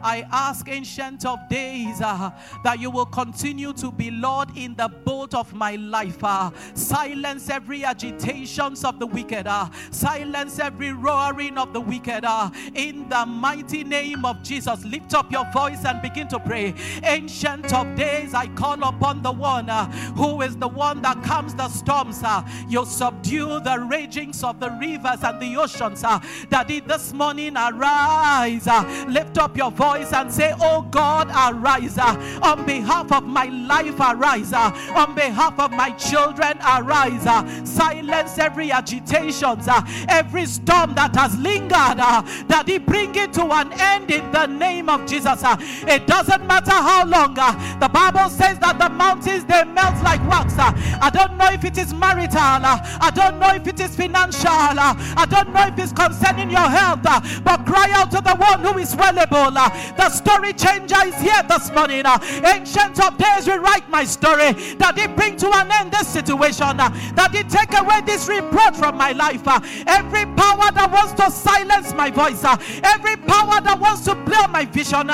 I 0.00 0.26
ask, 0.30 0.68
Ancient 0.68 1.24
of 1.24 1.38
Days, 1.48 2.00
uh, 2.00 2.30
that 2.64 2.78
you 2.78 2.90
will 2.90 3.06
continue 3.06 3.72
to 3.74 3.90
be 3.90 4.10
Lord 4.10 4.48
in 4.56 4.74
the 4.74 4.88
boat 4.88 5.34
of 5.34 5.54
my 5.54 5.76
life. 5.76 6.22
Uh, 6.22 6.50
silence 6.74 7.48
every 7.50 7.84
agitations 7.84 8.84
of 8.84 8.98
the 8.98 9.06
wicked. 9.06 9.46
Uh, 9.46 9.68
silence 9.90 10.58
every 10.58 10.92
roaring 10.92 11.58
of 11.58 11.72
the 11.72 11.80
wicked. 11.80 12.24
Uh, 12.24 12.50
in 12.74 13.08
the 13.08 13.24
mighty 13.26 13.84
name 13.84 14.24
of 14.24 14.42
Jesus, 14.42 14.84
lift 14.84 15.14
up 15.14 15.32
your 15.32 15.50
voice 15.52 15.84
and 15.84 16.02
begin 16.02 16.28
to 16.28 16.38
pray. 16.38 16.74
Ancient 17.02 17.72
of 17.72 17.94
Days, 17.96 18.34
I 18.34 18.48
call 18.48 18.82
upon 18.82 19.22
the 19.22 19.32
one 19.32 19.70
uh, 19.70 19.90
who 20.12 20.42
is 20.42 20.56
the 20.56 20.68
one 20.68 21.02
that 21.02 21.22
calms 21.22 21.54
the 21.54 21.68
storms. 21.68 22.22
Uh, 22.22 22.46
you 22.68 22.84
subdue 22.84 23.60
the 23.60 23.86
ragings 23.88 24.44
of 24.44 24.60
the 24.60 24.70
rivers 24.72 25.22
and 25.22 25.40
the 25.40 25.56
oceans. 25.56 26.02
That 26.02 26.66
this 26.68 27.12
morning 27.12 27.56
arise. 27.56 28.66
Lift 29.08 29.38
up 29.38 29.56
your 29.56 29.70
voice 29.70 29.85
voice 29.86 30.12
and 30.12 30.32
say, 30.32 30.52
Oh 30.60 30.82
God, 30.82 31.28
arise 31.30 31.98
uh, 31.98 32.40
on 32.42 32.64
behalf 32.66 33.12
of 33.12 33.24
my 33.24 33.46
life, 33.46 33.98
arise 34.00 34.52
uh, 34.52 34.70
on 34.96 35.14
behalf 35.14 35.58
of 35.58 35.70
my 35.70 35.90
children, 35.90 36.58
arise. 36.58 37.26
Uh, 37.26 37.42
silence 37.64 38.38
every 38.38 38.72
agitation, 38.72 39.58
uh, 39.68 39.82
every 40.08 40.46
storm 40.46 40.94
that 40.94 41.14
has 41.14 41.38
lingered, 41.38 42.00
uh, 42.10 42.22
that 42.48 42.64
He 42.66 42.78
bring 42.78 43.14
it 43.14 43.32
to 43.34 43.44
an 43.60 43.72
end 43.74 44.10
in 44.10 44.30
the 44.32 44.46
name 44.46 44.88
of 44.88 45.06
Jesus. 45.06 45.42
Uh, 45.44 45.56
it 45.86 46.06
doesn't 46.06 46.46
matter 46.46 46.78
how 46.88 47.04
long. 47.06 47.34
The 47.34 47.88
Bible 47.88 48.28
says 48.30 48.58
that 48.60 48.78
the 48.78 48.88
mountains 48.88 49.44
they 49.44 49.64
melt 49.64 50.02
like 50.02 50.22
wax. 50.28 50.54
I 50.58 51.10
don't 51.12 51.36
know 51.36 51.50
if 51.50 51.64
it 51.64 51.78
is 51.78 51.92
marital, 51.92 52.38
I 52.38 53.10
don't 53.14 53.38
know 53.38 53.54
if 53.54 53.66
it 53.66 53.78
is 53.80 53.94
financial, 53.94 54.50
I 54.50 55.26
don't 55.28 55.52
know 55.52 55.66
if 55.66 55.78
it's 55.78 55.92
concerning 55.92 56.50
your 56.50 56.68
health, 56.78 57.02
but 57.44 57.66
cry 57.66 57.88
out 57.92 58.10
to 58.12 58.20
the 58.20 58.34
one 58.34 58.60
who 58.60 58.78
is 58.78 58.96
well 58.96 59.18
able. 59.18 59.52
The 59.96 60.08
story 60.10 60.52
changer 60.52 61.06
is 61.06 61.16
here 61.16 61.42
this 61.48 61.70
morning. 61.72 62.06
Uh, 62.06 62.18
ancient 62.44 62.98
of 63.00 63.16
days, 63.18 63.46
rewrite 63.46 63.88
my 63.88 64.04
story. 64.04 64.52
That 64.78 64.98
it 64.98 65.14
bring 65.16 65.36
to 65.38 65.48
an 65.54 65.70
end 65.72 65.92
this 65.92 66.08
situation. 66.08 66.80
Uh, 66.80 66.90
that 67.14 67.34
it 67.34 67.48
take 67.48 67.78
away 67.78 68.00
this 68.02 68.28
reproach 68.28 68.76
from 68.76 68.96
my 68.96 69.12
life. 69.12 69.46
Uh, 69.46 69.60
every 69.86 70.26
power 70.34 70.70
that 70.72 70.90
wants 70.92 71.12
to 71.14 71.30
silence 71.30 71.92
my 71.94 72.10
voice. 72.10 72.44
Every 72.82 73.16
power 73.16 73.60
that 73.60 73.78
wants 73.80 74.04
to 74.04 74.14
blur 74.14 74.48
my 74.48 74.64
vision. 74.64 75.06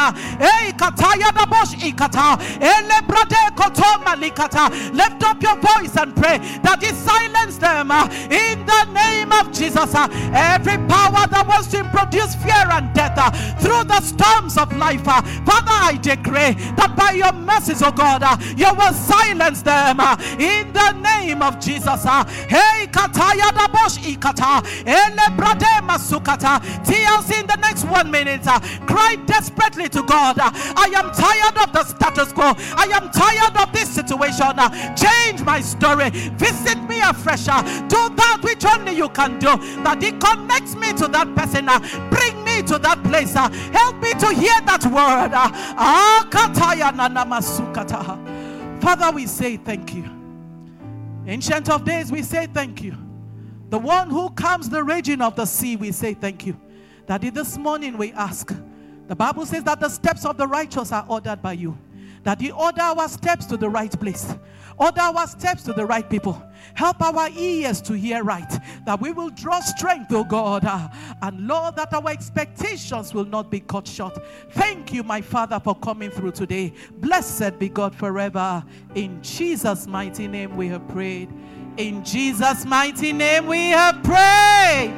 Lift 4.93 5.23
up 5.25 5.43
your 5.43 5.57
voice 5.57 5.97
and 5.97 6.15
pray 6.17 6.39
that 6.63 6.83
it 6.83 6.95
silence 6.95 7.59
them 7.59 7.91
in 8.31 8.65
the 8.67 8.85
name 8.93 9.33
of 9.33 9.53
Jesus. 9.53 9.95
Every 9.95 10.79
power 10.89 11.27
that 11.29 11.45
wants 11.47 11.69
to 11.69 11.85
produce 11.85 12.35
fear 12.37 12.67
and 12.71 12.93
death 12.95 13.13
through 13.61 13.85
the 13.85 14.01
storms 14.01 14.52
storms 14.53 14.73
of 14.73 14.77
life. 14.79 15.07
Uh, 15.07 15.23
Father, 15.45 15.71
I 15.71 15.99
decree 16.01 16.55
that 16.77 16.95
by 16.97 17.13
your 17.13 17.33
mercies, 17.33 17.83
oh 17.83 17.91
God, 17.91 18.23
uh, 18.23 18.37
you 18.57 18.73
will 18.75 18.93
silence 18.93 19.63
them 19.63 20.01
uh, 20.01 20.17
in 20.39 20.73
the 20.73 20.93
name 20.93 21.43
of 21.43 21.59
Jesus. 21.61 22.05
Hey, 22.05 22.87
kataya 22.91 23.53
da 23.53 23.69
bosh 23.69 23.99
ikata, 23.99 24.63
ele 24.87 25.83
masukata. 25.83 26.61
TLC 26.85 27.41
in 27.41 27.47
the 27.47 27.57
next 27.57 27.85
one 27.85 28.11
minute, 28.11 28.43
cry 28.87 29.17
desperately 29.27 29.89
to 29.89 30.03
God. 30.03 30.37
I 30.39 30.93
am 30.97 31.11
tired 31.13 31.57
of 31.63 31.73
the 31.73 31.85
status 31.85 32.33
quo. 32.33 32.53
I 32.77 32.91
am 32.93 33.11
tired 33.11 33.57
of 33.57 33.73
this 33.73 33.89
situation. 33.89 34.57
Change 34.97 35.43
my 35.45 35.61
story. 35.61 36.11
Visit 36.11 36.79
me 36.89 37.01
afresh. 37.01 37.47
Do 37.47 38.09
that 38.17 38.41
which 38.43 38.65
only 38.65 38.93
you 38.97 39.09
can 39.11 39.39
do. 39.39 39.57
That 39.83 40.03
it 40.03 40.21
connects 40.21 40.75
me 40.75 40.93
to 40.95 41.09
that 41.09 41.35
person. 41.35 41.67
Bring 42.11 42.42
me 42.57 42.63
to 42.63 42.79
that 42.79 43.03
place. 43.05 43.35
Uh, 43.37 43.49
help 43.73 43.97
me 44.03 44.13
to 44.13 44.33
hear 44.35 44.61
that 44.63 44.85
word. 44.87 45.33
Uh, 45.35 45.51
Father, 48.81 49.11
we 49.15 49.27
say 49.27 49.57
thank 49.57 49.95
you. 49.95 50.05
Ancient 51.27 51.71
of 51.71 51.85
days, 51.85 52.11
we 52.11 52.23
say 52.23 52.47
thank 52.47 52.83
you. 52.83 52.97
the 53.71 53.79
one 53.79 54.11
who 54.11 54.29
calms 54.31 54.69
the 54.69 54.83
raging 54.83 55.23
of 55.23 55.35
the 55.35 55.47
sea, 55.47 55.77
we 55.77 55.93
say 55.93 56.15
thank 56.15 56.45
you. 56.47 56.61
Daddy, 57.07 57.31
this 57.31 57.57
morning 57.57 57.97
we 57.97 58.13
ask. 58.13 58.55
The 59.09 59.17
Bible 59.17 59.47
says 59.47 59.65
that 59.65 59.81
the 59.81 59.89
steps 59.89 60.25
of 60.25 60.37
the 60.37 60.47
righteous 60.47 60.93
are 60.93 61.07
ordered 61.09 61.41
by 61.41 61.55
you. 61.55 61.77
That 62.23 62.41
you 62.41 62.53
order 62.53 62.83
our 62.83 63.09
steps 63.09 63.47
to 63.47 63.57
the 63.57 63.69
right 63.69 63.99
place. 63.99 64.35
Order 64.79 65.01
our 65.01 65.27
steps 65.27 65.63
to 65.65 65.73
the 65.73 65.85
right 65.85 66.09
people. 66.09 66.43
Help 66.75 67.03
our 67.03 67.29
ears 67.31 67.81
to 67.83 67.93
hear 67.93 68.25
right. 68.25 68.51
That 68.87 69.01
we 69.01 69.13
will 69.13 69.31
draw 69.31 69.61
strength, 69.61 70.13
oh 70.13 70.25
God. 70.25 70.63
ah, 70.65 71.17
and 71.23 71.47
Lord, 71.47 71.77
that 71.77 71.93
our 71.93 72.09
expectations 72.09 73.13
will 73.15 73.25
not 73.25 73.51
be 73.51 73.61
cut 73.61 73.87
short. 73.87 74.19
Thank 74.51 74.93
you, 74.93 75.03
my 75.03 75.21
Father, 75.21 75.61
for 75.61 75.75
coming 75.75 76.11
through 76.11 76.33
today. 76.33 76.73
Blessed 76.99 77.59
be 77.59 77.69
God 77.69 77.95
forever. 77.95 78.65
In 78.95 79.23
Jesus' 79.23 79.87
mighty 79.87 80.29
name 80.29 80.57
we 80.57 80.69
have 80.69 80.87
prayed. 80.89 81.29
In 81.77 82.05
Jesus' 82.05 82.65
mighty 82.65 83.13
name 83.13 83.47
we 83.47 83.69
have 83.71 84.03
prayed. 84.03 84.95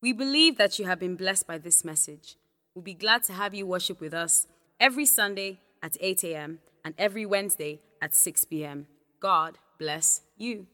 We 0.00 0.12
believe 0.12 0.58
that 0.58 0.78
you 0.78 0.84
have 0.84 1.00
been 1.00 1.16
blessed 1.16 1.46
by 1.46 1.56
this 1.56 1.82
message. 1.82 2.36
We'll 2.74 2.82
be 2.82 2.94
glad 2.94 3.22
to 3.24 3.32
have 3.32 3.54
you 3.54 3.66
worship 3.66 4.00
with 4.00 4.12
us 4.12 4.48
every 4.80 5.06
Sunday 5.06 5.60
at 5.80 5.96
8 6.00 6.24
a.m. 6.24 6.58
and 6.84 6.92
every 6.98 7.24
Wednesday 7.24 7.80
at 8.02 8.16
6 8.16 8.44
p.m. 8.46 8.88
God 9.20 9.58
bless 9.78 10.22
you. 10.36 10.66